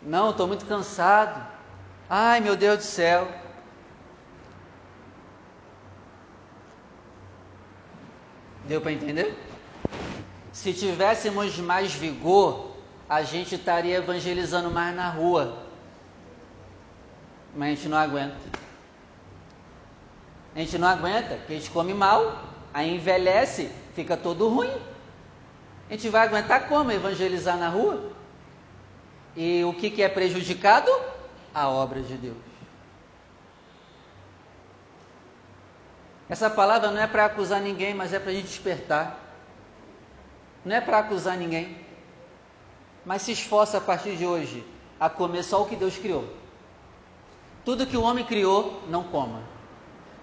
Não, 0.01 0.31
estou 0.31 0.47
muito 0.47 0.65
cansado. 0.65 1.45
Ai, 2.09 2.39
meu 2.39 2.55
Deus 2.55 2.77
do 2.77 2.83
céu. 2.83 3.27
Deu 8.65 8.81
para 8.81 8.91
entender? 8.91 9.37
Se 10.51 10.73
tivéssemos 10.73 11.57
mais 11.57 11.93
vigor, 11.93 12.71
a 13.07 13.23
gente 13.23 13.55
estaria 13.55 13.97
evangelizando 13.97 14.69
mais 14.69 14.95
na 14.95 15.09
rua 15.09 15.67
mas 17.57 17.71
a 17.71 17.75
gente 17.75 17.89
não 17.89 17.97
aguenta. 17.97 18.35
A 20.55 20.59
gente 20.59 20.77
não 20.77 20.87
aguenta, 20.87 21.35
porque 21.35 21.53
a 21.53 21.55
gente 21.55 21.71
come 21.71 21.93
mal, 21.93 22.43
aí 22.73 22.95
envelhece, 22.95 23.71
fica 23.95 24.15
todo 24.15 24.47
ruim. 24.47 24.71
A 25.89 25.93
gente 25.93 26.07
vai 26.09 26.27
aguentar 26.27 26.67
como? 26.67 26.91
Evangelizar 26.91 27.57
na 27.57 27.67
rua? 27.67 28.11
E 29.37 29.63
o 29.63 29.71
que, 29.71 29.91
que 29.91 30.01
é 30.01 30.09
prejudicado? 30.09 30.91
A 31.53 31.69
obra 31.69 32.01
de 32.01 32.15
Deus. 32.17 32.37
Essa 36.27 36.49
palavra 36.49 36.89
não 36.89 36.99
é 36.99 37.05
para 37.05 37.25
acusar 37.25 37.61
ninguém, 37.61 37.93
mas 37.93 38.13
é 38.13 38.19
para 38.19 38.31
a 38.31 38.33
gente 38.33 38.47
despertar. 38.47 39.17
Não 40.65 40.75
é 40.75 40.81
para 40.81 40.97
acusar 40.97 41.37
ninguém. 41.37 41.77
Mas 43.05 43.21
se 43.21 43.31
esforça 43.31 43.77
a 43.77 43.81
partir 43.81 44.17
de 44.17 44.25
hoje 44.25 44.65
a 44.99 45.07
comer 45.07 45.43
só 45.43 45.61
o 45.61 45.67
que 45.67 45.75
Deus 45.75 45.97
criou. 45.97 46.27
Tudo 47.63 47.85
que 47.85 47.95
o 47.95 48.01
homem 48.01 48.25
criou, 48.25 48.81
não 48.89 49.03
coma. 49.03 49.43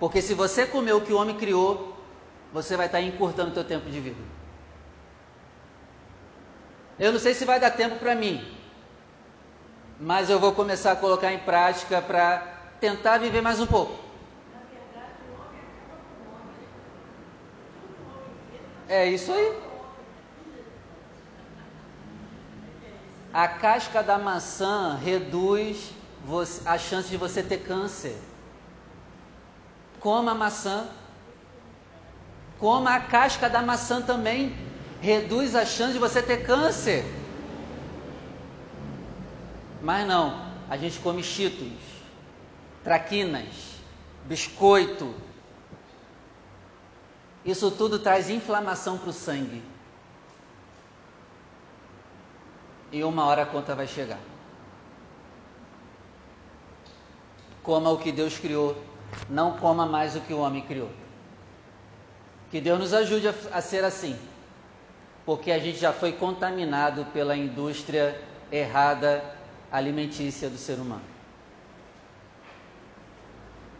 Porque 0.00 0.20
se 0.20 0.35
você 0.35 0.66
comer 0.66 0.92
o 0.92 1.00
que 1.00 1.12
o 1.12 1.16
homem 1.16 1.37
criou, 1.37 1.96
você 2.53 2.77
vai 2.77 2.87
estar 2.87 3.00
encurtando 3.00 3.50
o 3.50 3.55
teu 3.55 3.64
tempo 3.64 3.88
de 3.88 4.00
vida. 4.00 4.20
Eu 6.98 7.12
não 7.12 7.20
sei 7.20 7.33
se 7.33 7.44
vai 7.44 7.61
dar 7.61 7.70
tempo 7.70 7.96
para 7.96 8.14
mim, 8.14 8.44
mas 10.00 10.28
eu 10.28 10.38
vou 10.38 10.52
começar 10.52 10.92
a 10.92 10.96
colocar 10.96 11.33
em 11.33 11.38
prática 11.38 12.02
para 12.02 12.38
tentar 12.80 13.18
viver 13.18 13.40
mais 13.40 13.61
um 13.61 13.66
pouco. 13.66 13.98
É 18.88 19.07
isso 19.07 19.33
aí. 19.33 19.59
A 23.33 23.48
casca 23.48 24.02
da 24.02 24.18
maçã 24.18 24.96
reduz 25.02 25.92
você, 26.24 26.61
a 26.68 26.78
chance 26.78 27.09
de 27.09 27.16
você 27.16 27.42
ter 27.42 27.59
câncer. 27.59 28.16
Coma 30.00 30.33
a 30.33 30.35
maçã. 30.35 30.87
Coma 32.59 32.94
a 32.94 33.00
casca 33.00 33.48
da 33.48 33.62
maçã 33.62 34.00
também. 34.02 34.54
Reduz 35.00 35.54
a 35.54 35.64
chance 35.64 35.94
de 35.94 35.98
você 35.98 36.22
ter 36.22 36.44
câncer. 36.44 37.04
Mas 39.84 40.08
não, 40.08 40.40
a 40.70 40.78
gente 40.78 40.98
come 40.98 41.22
cheetos, 41.22 41.68
traquinas, 42.82 43.74
biscoito. 44.24 45.14
Isso 47.44 47.70
tudo 47.70 47.98
traz 47.98 48.30
inflamação 48.30 48.96
para 48.96 49.10
o 49.10 49.12
sangue. 49.12 49.62
E 52.90 53.04
uma 53.04 53.26
hora 53.26 53.42
a 53.42 53.46
conta 53.46 53.74
vai 53.74 53.86
chegar. 53.86 54.18
Coma 57.62 57.90
o 57.90 57.98
que 57.98 58.10
Deus 58.10 58.38
criou, 58.38 58.82
não 59.28 59.58
coma 59.58 59.84
mais 59.84 60.16
o 60.16 60.20
que 60.22 60.32
o 60.32 60.38
homem 60.38 60.62
criou. 60.62 60.90
Que 62.50 62.58
Deus 62.58 62.78
nos 62.78 62.94
ajude 62.94 63.28
a, 63.28 63.34
a 63.52 63.60
ser 63.60 63.84
assim, 63.84 64.18
porque 65.26 65.52
a 65.52 65.58
gente 65.58 65.76
já 65.76 65.92
foi 65.92 66.12
contaminado 66.12 67.04
pela 67.12 67.36
indústria 67.36 68.18
errada 68.50 69.43
alimentícia 69.76 70.48
do 70.48 70.56
ser 70.56 70.74
humano. 70.74 71.02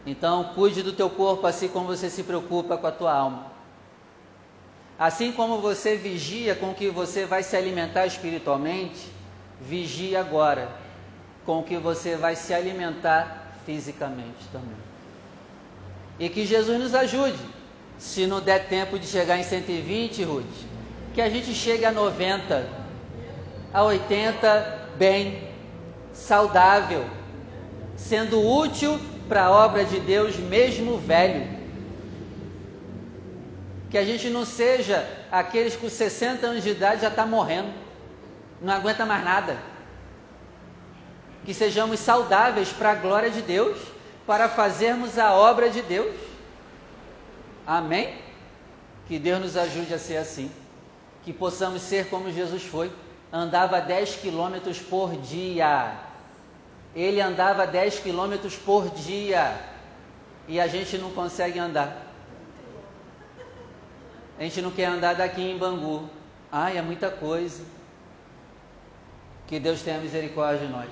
Então, 0.05 0.51
cuide 0.53 0.83
do 0.83 0.91
teu 0.91 1.09
corpo 1.09 1.47
assim 1.47 1.69
como 1.69 1.87
você 1.87 2.09
se 2.09 2.21
preocupa 2.23 2.77
com 2.77 2.85
a 2.85 2.91
tua 2.91 3.13
alma. 3.13 3.51
Assim 4.99 5.31
como 5.31 5.59
você 5.59 5.95
vigia 5.95 6.53
com 6.53 6.71
o 6.71 6.75
que 6.75 6.89
você 6.89 7.25
vai 7.25 7.43
se 7.43 7.55
alimentar 7.55 8.05
espiritualmente, 8.05 9.09
vigie 9.59 10.15
agora 10.15 10.69
com 11.45 11.59
o 11.59 11.63
que 11.63 11.77
você 11.77 12.15
vai 12.15 12.35
se 12.35 12.53
alimentar 12.53 13.55
fisicamente 13.65 14.47
também. 14.51 14.77
E 16.19 16.29
que 16.29 16.45
Jesus 16.45 16.77
nos 16.77 16.93
ajude, 16.93 17.39
se 17.97 18.27
não 18.27 18.41
der 18.41 18.67
tempo 18.67 18.99
de 18.99 19.07
chegar 19.07 19.37
em 19.37 19.43
120, 19.43 20.23
Ruth, 20.23 20.45
que 21.13 21.21
a 21.21 21.29
gente 21.29 21.53
chegue 21.53 21.85
a 21.85 21.91
90, 21.91 22.69
a 23.73 23.83
80, 23.83 24.89
bem, 24.97 25.54
saudável, 26.15 27.05
sendo 27.95 28.41
útil 28.41 28.99
para 29.29 29.45
a 29.45 29.51
obra 29.51 29.85
de 29.85 29.99
Deus, 29.99 30.37
mesmo 30.37 30.97
velho. 30.97 31.47
Que 33.91 33.97
a 33.97 34.03
gente 34.03 34.29
não 34.29 34.43
seja 34.45 35.07
aqueles 35.31 35.75
com 35.75 35.87
60 35.87 36.47
anos 36.47 36.63
de 36.63 36.71
idade 36.71 37.01
já 37.01 37.09
está 37.09 37.25
morrendo, 37.25 37.71
não 38.59 38.73
aguenta 38.73 39.05
mais 39.05 39.23
nada 39.23 39.75
que 41.45 41.53
sejamos 41.53 41.99
saudáveis 41.99 42.69
para 42.69 42.91
a 42.91 42.95
glória 42.95 43.29
de 43.29 43.41
Deus, 43.41 43.77
para 44.25 44.49
fazermos 44.49 45.19
a 45.19 45.33
obra 45.33 45.69
de 45.69 45.81
Deus. 45.83 46.15
Amém? 47.65 48.15
Que 49.07 49.19
Deus 49.19 49.39
nos 49.39 49.55
ajude 49.55 49.93
a 49.93 49.99
ser 49.99 50.17
assim. 50.17 50.51
Que 51.23 51.31
possamos 51.31 51.83
ser 51.83 52.09
como 52.09 52.31
Jesus 52.31 52.63
foi. 52.63 52.91
Andava 53.31 53.79
10 53.79 54.15
quilômetros 54.15 54.79
por 54.79 55.15
dia. 55.17 55.91
Ele 56.95 57.19
andava 57.19 57.67
10 57.67 57.99
quilômetros 57.99 58.55
por 58.55 58.89
dia. 58.89 59.59
E 60.47 60.59
a 60.59 60.67
gente 60.67 60.97
não 60.97 61.11
consegue 61.11 61.59
andar. 61.59 62.05
A 64.39 64.43
gente 64.43 64.61
não 64.61 64.71
quer 64.71 64.85
andar 64.85 65.15
daqui 65.15 65.41
em 65.41 65.57
Bangu. 65.57 66.09
Ai, 66.51 66.77
é 66.77 66.81
muita 66.81 67.09
coisa. 67.09 67.63
Que 69.47 69.59
Deus 69.59 69.81
tenha 69.81 69.99
misericórdia 69.99 70.65
de 70.65 70.71
nós. 70.71 70.89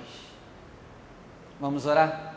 Vamos 1.60 1.86
orar? 1.86 2.36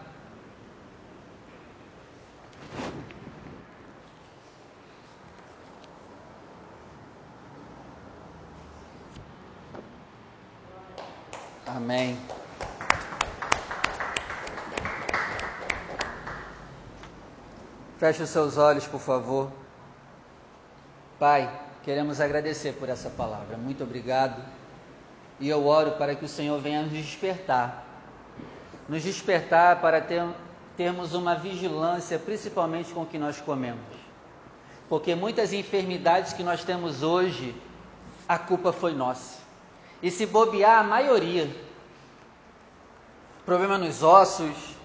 Amém. 11.66 12.16
Feche 17.98 18.22
os 18.22 18.30
seus 18.30 18.58
olhos, 18.58 18.86
por 18.86 19.00
favor. 19.00 19.50
Pai, 21.18 21.50
queremos 21.82 22.20
agradecer 22.20 22.74
por 22.74 22.90
essa 22.90 23.08
palavra. 23.08 23.56
Muito 23.56 23.82
obrigado. 23.82 24.42
E 25.40 25.48
eu 25.48 25.66
oro 25.66 25.92
para 25.92 26.14
que 26.14 26.24
o 26.24 26.28
Senhor 26.28 26.60
venha 26.60 26.82
nos 26.82 26.92
despertar. 26.92 27.86
Nos 28.86 29.02
despertar 29.02 29.80
para 29.80 30.00
ter, 30.02 30.22
termos 30.76 31.14
uma 31.14 31.34
vigilância, 31.36 32.18
principalmente 32.18 32.92
com 32.92 33.02
o 33.02 33.06
que 33.06 33.18
nós 33.18 33.40
comemos. 33.40 33.80
Porque 34.90 35.14
muitas 35.14 35.54
enfermidades 35.54 36.34
que 36.34 36.42
nós 36.42 36.62
temos 36.62 37.02
hoje, 37.02 37.54
a 38.28 38.38
culpa 38.38 38.72
foi 38.72 38.92
nossa. 38.92 39.38
E 40.02 40.10
se 40.10 40.26
bobear, 40.26 40.80
a 40.80 40.82
maioria. 40.82 41.50
Problema 43.46 43.78
nos 43.78 44.02
ossos, 44.02 44.75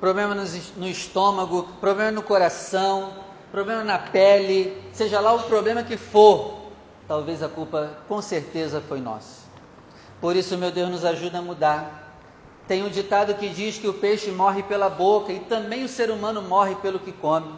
problema 0.00 0.34
no 0.34 0.86
estômago, 0.86 1.68
problema 1.80 2.12
no 2.12 2.22
coração, 2.22 3.12
problema 3.50 3.82
na 3.82 3.98
pele, 3.98 4.80
seja 4.92 5.20
lá 5.20 5.32
o 5.32 5.42
problema 5.44 5.82
que 5.82 5.96
for, 5.96 6.70
talvez 7.06 7.42
a 7.42 7.48
culpa 7.48 7.98
com 8.06 8.22
certeza 8.22 8.80
foi 8.80 9.00
nossa. 9.00 9.48
Por 10.20 10.36
isso, 10.36 10.56
meu 10.56 10.70
Deus, 10.70 10.90
nos 10.90 11.04
ajuda 11.04 11.38
a 11.38 11.42
mudar. 11.42 12.14
Tem 12.66 12.82
um 12.82 12.88
ditado 12.88 13.34
que 13.34 13.48
diz 13.48 13.78
que 13.78 13.88
o 13.88 13.94
peixe 13.94 14.30
morre 14.30 14.62
pela 14.62 14.88
boca 14.88 15.32
e 15.32 15.40
também 15.40 15.84
o 15.84 15.88
ser 15.88 16.10
humano 16.10 16.42
morre 16.42 16.74
pelo 16.76 16.98
que 16.98 17.12
come. 17.12 17.52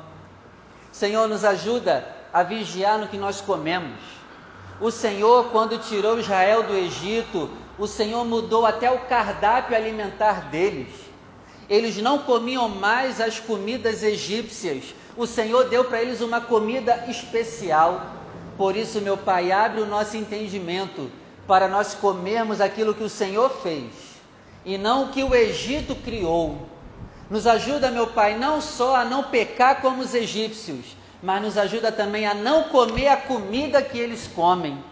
Senhor, 0.93 1.28
nos 1.28 1.45
ajuda 1.45 2.07
a 2.32 2.43
vigiar 2.43 2.99
no 2.99 3.09
que 3.09 3.16
nós 3.16 3.41
comemos. 3.41 3.99
O 4.80 4.91
Senhor, 4.91 5.51
quando 5.51 5.78
tirou 5.78 6.18
Israel 6.18 6.62
do 6.62 6.74
Egito, 6.74 7.51
o 7.78 7.86
Senhor 7.86 8.24
mudou 8.24 8.64
até 8.64 8.91
o 8.91 9.01
cardápio 9.01 9.76
alimentar 9.76 10.49
deles 10.51 11.10
eles 11.71 11.99
não 11.99 12.18
comiam 12.18 12.68
mais 12.68 13.21
as 13.21 13.39
comidas 13.39 14.03
egípcias. 14.03 14.93
O 15.16 15.25
Senhor 15.25 15.68
deu 15.68 15.85
para 15.85 16.03
eles 16.03 16.21
uma 16.21 16.41
comida 16.41 17.05
especial. 17.09 18.07
Por 18.59 18.75
isso, 18.75 19.01
meu 19.01 19.16
Pai, 19.16 19.53
abre 19.53 19.81
o 19.81 19.87
nosso 19.87 20.16
entendimento 20.16 21.09
para 21.47 21.68
nós 21.68 21.95
comermos 21.95 22.61
aquilo 22.61 22.93
que 22.93 23.05
o 23.05 23.09
Senhor 23.09 23.49
fez 23.62 23.93
e 24.64 24.77
não 24.77 25.05
o 25.05 25.09
que 25.11 25.23
o 25.23 25.33
Egito 25.33 25.95
criou. 25.95 26.66
Nos 27.31 27.47
ajuda, 27.47 27.89
meu 27.93 28.09
Pai, 28.09 28.37
não 28.37 28.61
só 28.61 28.97
a 28.97 29.05
não 29.05 29.23
pecar 29.23 29.81
como 29.81 30.03
os 30.03 30.12
egípcios, 30.12 30.97
mas 31.23 31.41
nos 31.41 31.57
ajuda 31.57 31.93
também 31.93 32.27
a 32.27 32.35
não 32.35 32.64
comer 32.64 33.09
a 33.09 33.16
comida 33.16 33.81
que 33.81 33.97
eles 33.97 34.27
comem. 34.27 34.83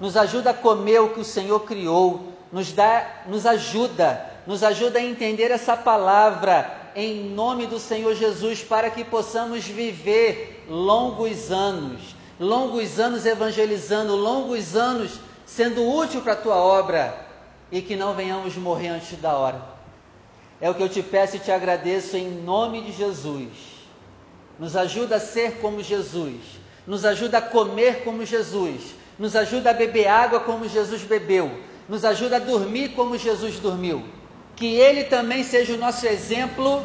Nos 0.00 0.16
ajuda 0.16 0.50
a 0.50 0.54
comer 0.54 1.00
o 1.00 1.10
que 1.10 1.20
o 1.20 1.24
Senhor 1.24 1.60
criou. 1.60 2.32
Nos 2.50 2.72
dá, 2.72 3.22
nos 3.26 3.44
ajuda 3.44 4.31
nos 4.46 4.62
ajuda 4.62 4.98
a 4.98 5.02
entender 5.02 5.50
essa 5.50 5.76
palavra 5.76 6.80
em 6.94 7.30
nome 7.30 7.66
do 7.66 7.78
Senhor 7.78 8.14
Jesus, 8.14 8.62
para 8.62 8.90
que 8.90 9.04
possamos 9.04 9.64
viver 9.64 10.66
longos 10.68 11.50
anos, 11.50 12.14
longos 12.38 12.98
anos 12.98 13.24
evangelizando, 13.24 14.14
longos 14.14 14.76
anos 14.76 15.20
sendo 15.46 15.88
útil 15.88 16.20
para 16.20 16.34
a 16.34 16.36
tua 16.36 16.56
obra 16.56 17.26
e 17.70 17.80
que 17.80 17.96
não 17.96 18.14
venhamos 18.14 18.56
morrer 18.56 18.88
antes 18.88 19.18
da 19.18 19.34
hora. 19.36 19.62
É 20.60 20.68
o 20.68 20.74
que 20.74 20.82
eu 20.82 20.88
te 20.88 21.02
peço 21.02 21.36
e 21.36 21.40
te 21.40 21.50
agradeço 21.50 22.16
em 22.16 22.30
nome 22.30 22.82
de 22.82 22.92
Jesus. 22.92 23.48
Nos 24.58 24.76
ajuda 24.76 25.16
a 25.16 25.20
ser 25.20 25.58
como 25.60 25.82
Jesus, 25.82 26.40
nos 26.86 27.04
ajuda 27.04 27.38
a 27.38 27.42
comer 27.42 28.04
como 28.04 28.24
Jesus, 28.24 28.94
nos 29.18 29.34
ajuda 29.34 29.70
a 29.70 29.74
beber 29.74 30.08
água 30.08 30.40
como 30.40 30.68
Jesus 30.68 31.02
bebeu, 31.02 31.50
nos 31.88 32.04
ajuda 32.04 32.36
a 32.36 32.40
dormir 32.40 32.90
como 32.90 33.16
Jesus 33.16 33.58
dormiu 33.58 34.04
que 34.62 34.76
Ele 34.76 35.02
também 35.02 35.42
seja 35.42 35.74
o 35.74 35.76
nosso 35.76 36.06
exemplo 36.06 36.84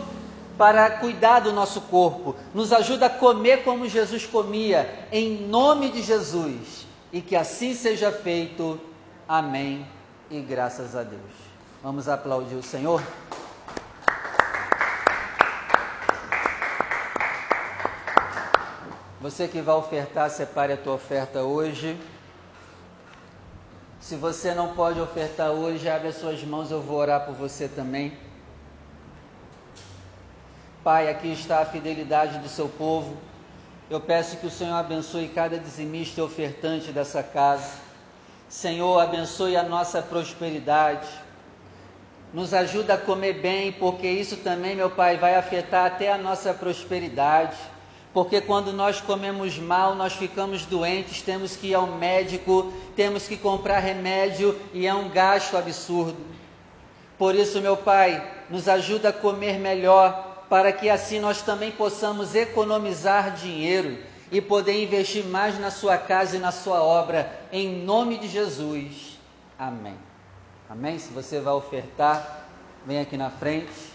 para 0.57 0.89
cuidar 0.89 1.41
do 1.41 1.53
nosso 1.53 1.79
corpo, 1.81 2.35
nos 2.51 2.73
ajuda 2.73 3.05
a 3.05 3.09
comer 3.09 3.63
como 3.63 3.87
Jesus 3.87 4.25
comia, 4.25 5.05
em 5.11 5.47
nome 5.47 5.91
de 5.91 6.01
Jesus, 6.01 6.87
e 7.13 7.21
que 7.21 7.35
assim 7.35 7.75
seja 7.75 8.11
feito. 8.11 8.81
Amém 9.27 9.85
e 10.31 10.39
graças 10.39 10.95
a 10.95 11.03
Deus. 11.03 11.21
Vamos 11.83 12.09
aplaudir 12.09 12.55
o 12.55 12.63
Senhor. 12.63 12.99
Você 19.21 19.47
que 19.47 19.61
vai 19.61 19.75
ofertar, 19.75 20.31
separe 20.31 20.73
a 20.73 20.77
tua 20.77 20.95
oferta 20.95 21.43
hoje. 21.43 21.95
Se 24.07 24.15
você 24.15 24.53
não 24.53 24.73
pode 24.73 25.01
ofertar 25.01 25.51
hoje, 25.51 25.89
abre 25.89 26.07
as 26.07 26.15
suas 26.15 26.41
mãos, 26.41 26.71
eu 26.71 26.81
vou 26.81 26.95
orar 26.95 27.25
por 27.25 27.35
você 27.35 27.67
também. 27.67 28.13
Pai, 30.81 31.09
aqui 31.09 31.29
está 31.33 31.59
a 31.59 31.65
fidelidade 31.65 32.39
do 32.39 32.47
seu 32.47 32.69
povo. 32.69 33.17
Eu 33.89 33.99
peço 33.99 34.37
que 34.37 34.47
o 34.47 34.49
Senhor 34.49 34.75
abençoe 34.75 35.27
cada 35.27 35.59
dizimista 35.59 36.21
e 36.21 36.23
ofertante 36.23 36.93
dessa 36.93 37.21
casa. 37.21 37.69
Senhor, 38.47 38.97
abençoe 38.97 39.57
a 39.57 39.63
nossa 39.63 40.01
prosperidade. 40.01 41.09
Nos 42.33 42.53
ajuda 42.53 42.93
a 42.93 42.97
comer 42.97 43.33
bem, 43.41 43.73
porque 43.73 44.07
isso 44.07 44.37
também, 44.37 44.73
meu 44.73 44.89
Pai, 44.89 45.17
vai 45.17 45.35
afetar 45.35 45.85
até 45.85 46.13
a 46.13 46.17
nossa 46.17 46.53
prosperidade 46.53 47.57
porque 48.17 48.41
quando 48.41 48.73
nós 48.73 48.99
comemos 48.99 49.59
mal, 49.59 49.93
nós 49.93 50.13
ficamos 50.13 50.65
doentes, 50.65 51.21
temos 51.21 51.55
que 51.55 51.67
ir 51.67 51.75
ao 51.75 51.85
médico, 51.85 52.73
temos 52.95 53.27
que 53.27 53.37
comprar 53.37 53.77
remédio 53.77 54.59
e 54.73 54.87
é 54.87 54.93
um 54.95 55.07
gasto 55.07 55.55
absurdo. 55.55 56.17
Por 57.15 57.35
isso, 57.35 57.61
meu 57.61 57.77
Pai, 57.77 58.27
nos 58.49 58.67
ajuda 58.67 59.09
a 59.09 59.13
comer 59.13 59.59
melhor, 59.59 60.45
para 60.49 60.71
que 60.71 60.89
assim 60.89 61.19
nós 61.19 61.43
também 61.43 61.69
possamos 61.69 62.33
economizar 62.33 63.35
dinheiro 63.35 63.99
e 64.31 64.41
poder 64.41 64.83
investir 64.83 65.23
mais 65.23 65.59
na 65.59 65.69
sua 65.69 65.95
casa 65.95 66.37
e 66.37 66.39
na 66.39 66.51
sua 66.51 66.81
obra, 66.81 67.31
em 67.51 67.83
nome 67.85 68.17
de 68.17 68.27
Jesus. 68.27 69.19
Amém. 69.59 69.93
Amém? 70.67 70.97
Se 70.97 71.13
você 71.13 71.39
vai 71.39 71.53
ofertar, 71.53 72.47
vem 72.83 72.99
aqui 72.99 73.15
na 73.15 73.29
frente. 73.29 73.86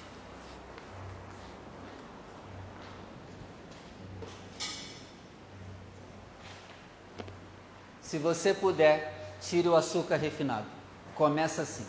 Se 8.12 8.18
você 8.18 8.52
puder, 8.52 9.10
tire 9.40 9.66
o 9.66 9.74
açúcar 9.74 10.16
refinado. 10.16 10.66
Começa 11.14 11.62
assim. 11.62 11.86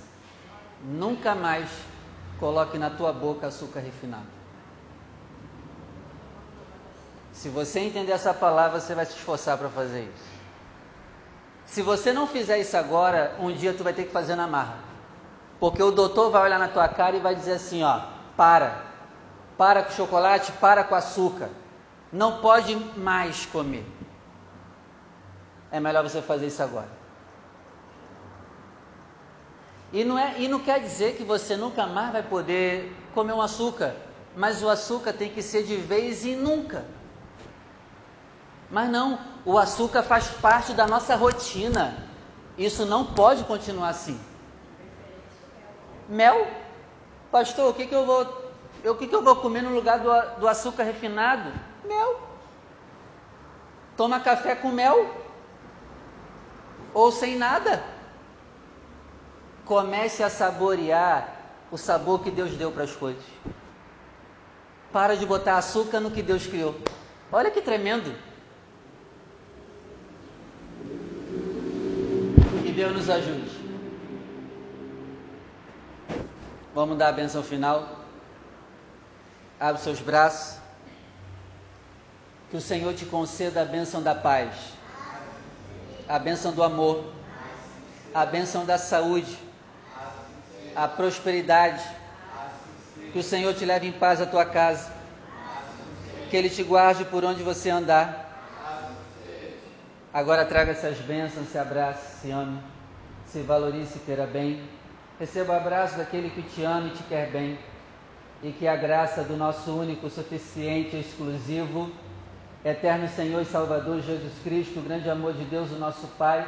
Nunca 0.82 1.36
mais 1.36 1.70
coloque 2.40 2.78
na 2.78 2.90
tua 2.90 3.12
boca 3.12 3.48
açúcar 3.48 3.82
refinado. 3.82 4.30
Se 7.34 7.50
você 7.50 7.82
entender 7.82 8.14
essa 8.14 8.34
palavra, 8.34 8.80
você 8.80 8.96
vai 8.96 9.06
se 9.06 9.18
esforçar 9.18 9.58
para 9.58 9.68
fazer 9.68 10.04
isso. 10.04 10.24
Se 11.66 11.82
você 11.82 12.14
não 12.14 12.26
fizer 12.26 12.58
isso 12.58 12.78
agora, 12.78 13.36
um 13.38 13.52
dia 13.52 13.74
tu 13.74 13.84
vai 13.84 13.92
ter 13.92 14.06
que 14.06 14.14
fazer 14.14 14.36
na 14.36 14.48
marra. 14.48 14.78
Porque 15.60 15.84
o 15.84 15.92
doutor 15.92 16.32
vai 16.32 16.44
olhar 16.44 16.58
na 16.58 16.70
tua 16.70 16.88
cara 16.88 17.18
e 17.18 17.20
vai 17.20 17.36
dizer 17.36 17.56
assim, 17.56 17.84
ó, 17.84 18.00
para. 18.38 18.82
Para 19.58 19.84
com 19.84 19.92
chocolate, 19.92 20.54
para 20.54 20.86
com 20.86 20.96
açúcar. 20.96 21.50
Não 22.14 22.40
pode 22.40 22.78
mais 22.96 23.46
comer 23.46 23.86
é 25.74 25.80
melhor 25.80 26.04
você 26.04 26.22
fazer 26.22 26.46
isso 26.46 26.62
agora. 26.62 26.88
E 29.92 30.04
não, 30.04 30.18
é, 30.20 30.40
e 30.40 30.48
não 30.48 30.60
quer 30.60 30.80
dizer 30.80 31.16
que 31.16 31.24
você 31.24 31.58
nunca 31.58 31.88
mais 31.88 32.14
vai 32.14 32.22
poder 32.22 32.96
comer 33.16 33.34
um 33.34 33.42
açúcar, 33.42 33.96
mas 34.36 34.62
o 34.62 34.70
açúcar 34.70 35.14
tem 35.14 35.32
que 35.32 35.42
ser 35.42 35.64
de 35.64 35.76
vez 35.76 36.24
e 36.26 36.36
nunca. 36.36 36.86
Mas 38.70 38.88
não, 38.88 39.20
o 39.44 39.58
açúcar 39.58 40.04
faz 40.04 40.30
parte 40.30 40.74
da 40.74 40.86
nossa 40.86 41.16
rotina. 41.16 41.98
Isso 42.56 42.86
não 42.86 43.04
pode 43.06 43.44
continuar 43.44 43.90
assim. 43.90 44.20
Mel? 46.08 46.48
Pastor, 47.32 47.72
o 47.72 47.74
que, 47.74 47.88
que 47.88 47.96
eu 47.96 48.06
vou. 48.06 48.54
O 48.86 48.96
que, 48.96 49.08
que 49.08 49.16
eu 49.16 49.24
vou 49.24 49.38
comer 49.38 49.64
no 49.64 49.74
lugar 49.74 49.98
do, 50.00 50.40
do 50.40 50.48
açúcar 50.48 50.84
refinado? 50.84 51.52
Mel. 51.84 52.22
Toma 53.98 54.20
café 54.20 54.56
com 54.56 54.70
mel 54.70 55.23
ou 56.94 57.12
sem 57.12 57.36
nada. 57.38 57.84
Comece 59.66 60.24
a 60.24 60.30
saborear 60.30 61.34
o 61.72 61.78
sabor 61.78 62.22
que 62.22 62.30
Deus 62.30 62.52
deu 62.52 62.72
para 62.72 62.84
as 62.84 62.96
coisas. 62.96 63.24
Para 64.92 65.16
de 65.16 65.26
botar 65.26 65.58
açúcar 65.58 66.00
no 66.00 66.12
que 66.12 66.22
Deus 66.22 66.46
criou. 66.46 66.76
Olha 67.32 67.50
que 67.50 67.62
tremendo. 67.62 68.14
Que 72.64 72.72
Deus 72.72 72.94
nos 72.94 73.10
ajude. 73.10 73.64
Vamos 76.76 76.98
dar 76.98 77.10
a 77.10 77.12
benção 77.12 77.42
final. 77.42 78.00
Abre 79.60 79.82
seus 79.82 80.00
braços. 80.00 80.60
Que 82.52 82.58
o 82.58 82.62
Senhor 82.62 82.94
te 82.94 83.06
conceda 83.06 83.64
a 83.64 83.66
bênção 83.66 84.02
da 84.04 84.14
paz, 84.14 84.54
a 86.08 86.20
bênção 86.20 86.52
do 86.52 86.64
amor, 86.64 87.06
a 88.14 88.26
bênção 88.26 88.66
da 88.66 88.78
saúde, 88.78 89.38
a 90.76 90.88
prosperidade. 90.88 91.84
Que 93.12 93.20
o 93.20 93.24
Senhor 93.24 93.54
te 93.54 93.66
leve 93.66 93.88
em 93.88 93.92
paz 93.92 94.22
à 94.22 94.26
tua 94.26 94.46
casa. 94.46 94.92
Que 96.30 96.38
Ele 96.38 96.50
te 96.50 96.64
guarde 96.64 97.06
por 97.06 97.24
onde 97.24 97.44
você 97.44 97.70
andar. 97.70 98.24
Agora 100.12 100.46
traga 100.46 100.72
essas 100.72 100.98
bênçãos, 101.00 101.48
se 101.50 101.58
abrace, 101.58 102.22
se 102.22 102.32
ame, 102.32 102.60
se 103.28 103.42
valorize, 103.42 103.94
se 103.94 104.00
queira 104.00 104.26
bem. 104.26 104.64
Receba 105.20 105.54
o 105.54 105.56
abraço 105.56 105.98
daquele 105.98 106.30
que 106.30 106.42
te 106.42 106.64
ama 106.64 106.88
e 106.88 106.92
te 106.92 107.04
quer 107.04 107.32
bem. 107.32 107.58
E 108.42 108.52
que 108.52 108.68
a 108.68 108.76
graça 108.76 109.24
do 109.24 109.38
nosso 109.38 109.72
único, 109.72 110.10
suficiente, 110.10 110.98
exclusivo, 110.98 111.92
eterno 112.64 113.08
Senhor 113.10 113.42
e 113.42 113.46
Salvador 113.46 114.02
Jesus 114.02 114.34
Cristo, 114.44 114.80
o 114.80 114.84
grande 114.84 115.10
amor 115.10 115.34
de 115.34 115.44
Deus, 115.46 115.72
o 115.72 115.76
nosso 115.76 116.08
Pai, 116.18 116.48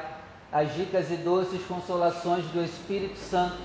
as 0.51 0.73
dicas 0.73 1.11
e 1.11 1.17
doces 1.17 1.61
consolações 1.65 2.45
do 2.45 2.63
Espírito 2.63 3.17
Santo, 3.17 3.57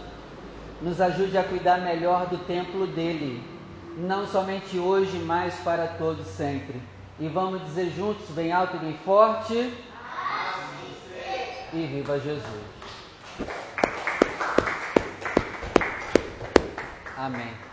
nos 0.82 1.01
ajude 1.01 1.36
a 1.38 1.44
cuidar 1.44 1.78
melhor 1.78 2.26
do 2.26 2.38
templo 2.38 2.86
dele, 2.86 3.42
não 3.96 4.26
somente 4.26 4.78
hoje, 4.78 5.18
mas 5.18 5.55
para 5.57 5.86
todos 5.86 6.26
sempre. 6.26 6.80
E 7.18 7.28
vamos 7.28 7.62
dizer 7.66 7.92
juntos, 7.94 8.28
bem 8.30 8.51
alto 8.51 8.76
e 8.76 8.78
bem 8.78 8.98
forte. 9.05 9.74
E 11.72 11.86
viva 11.86 12.18
Jesus. 12.18 12.42
Amém. 17.16 17.69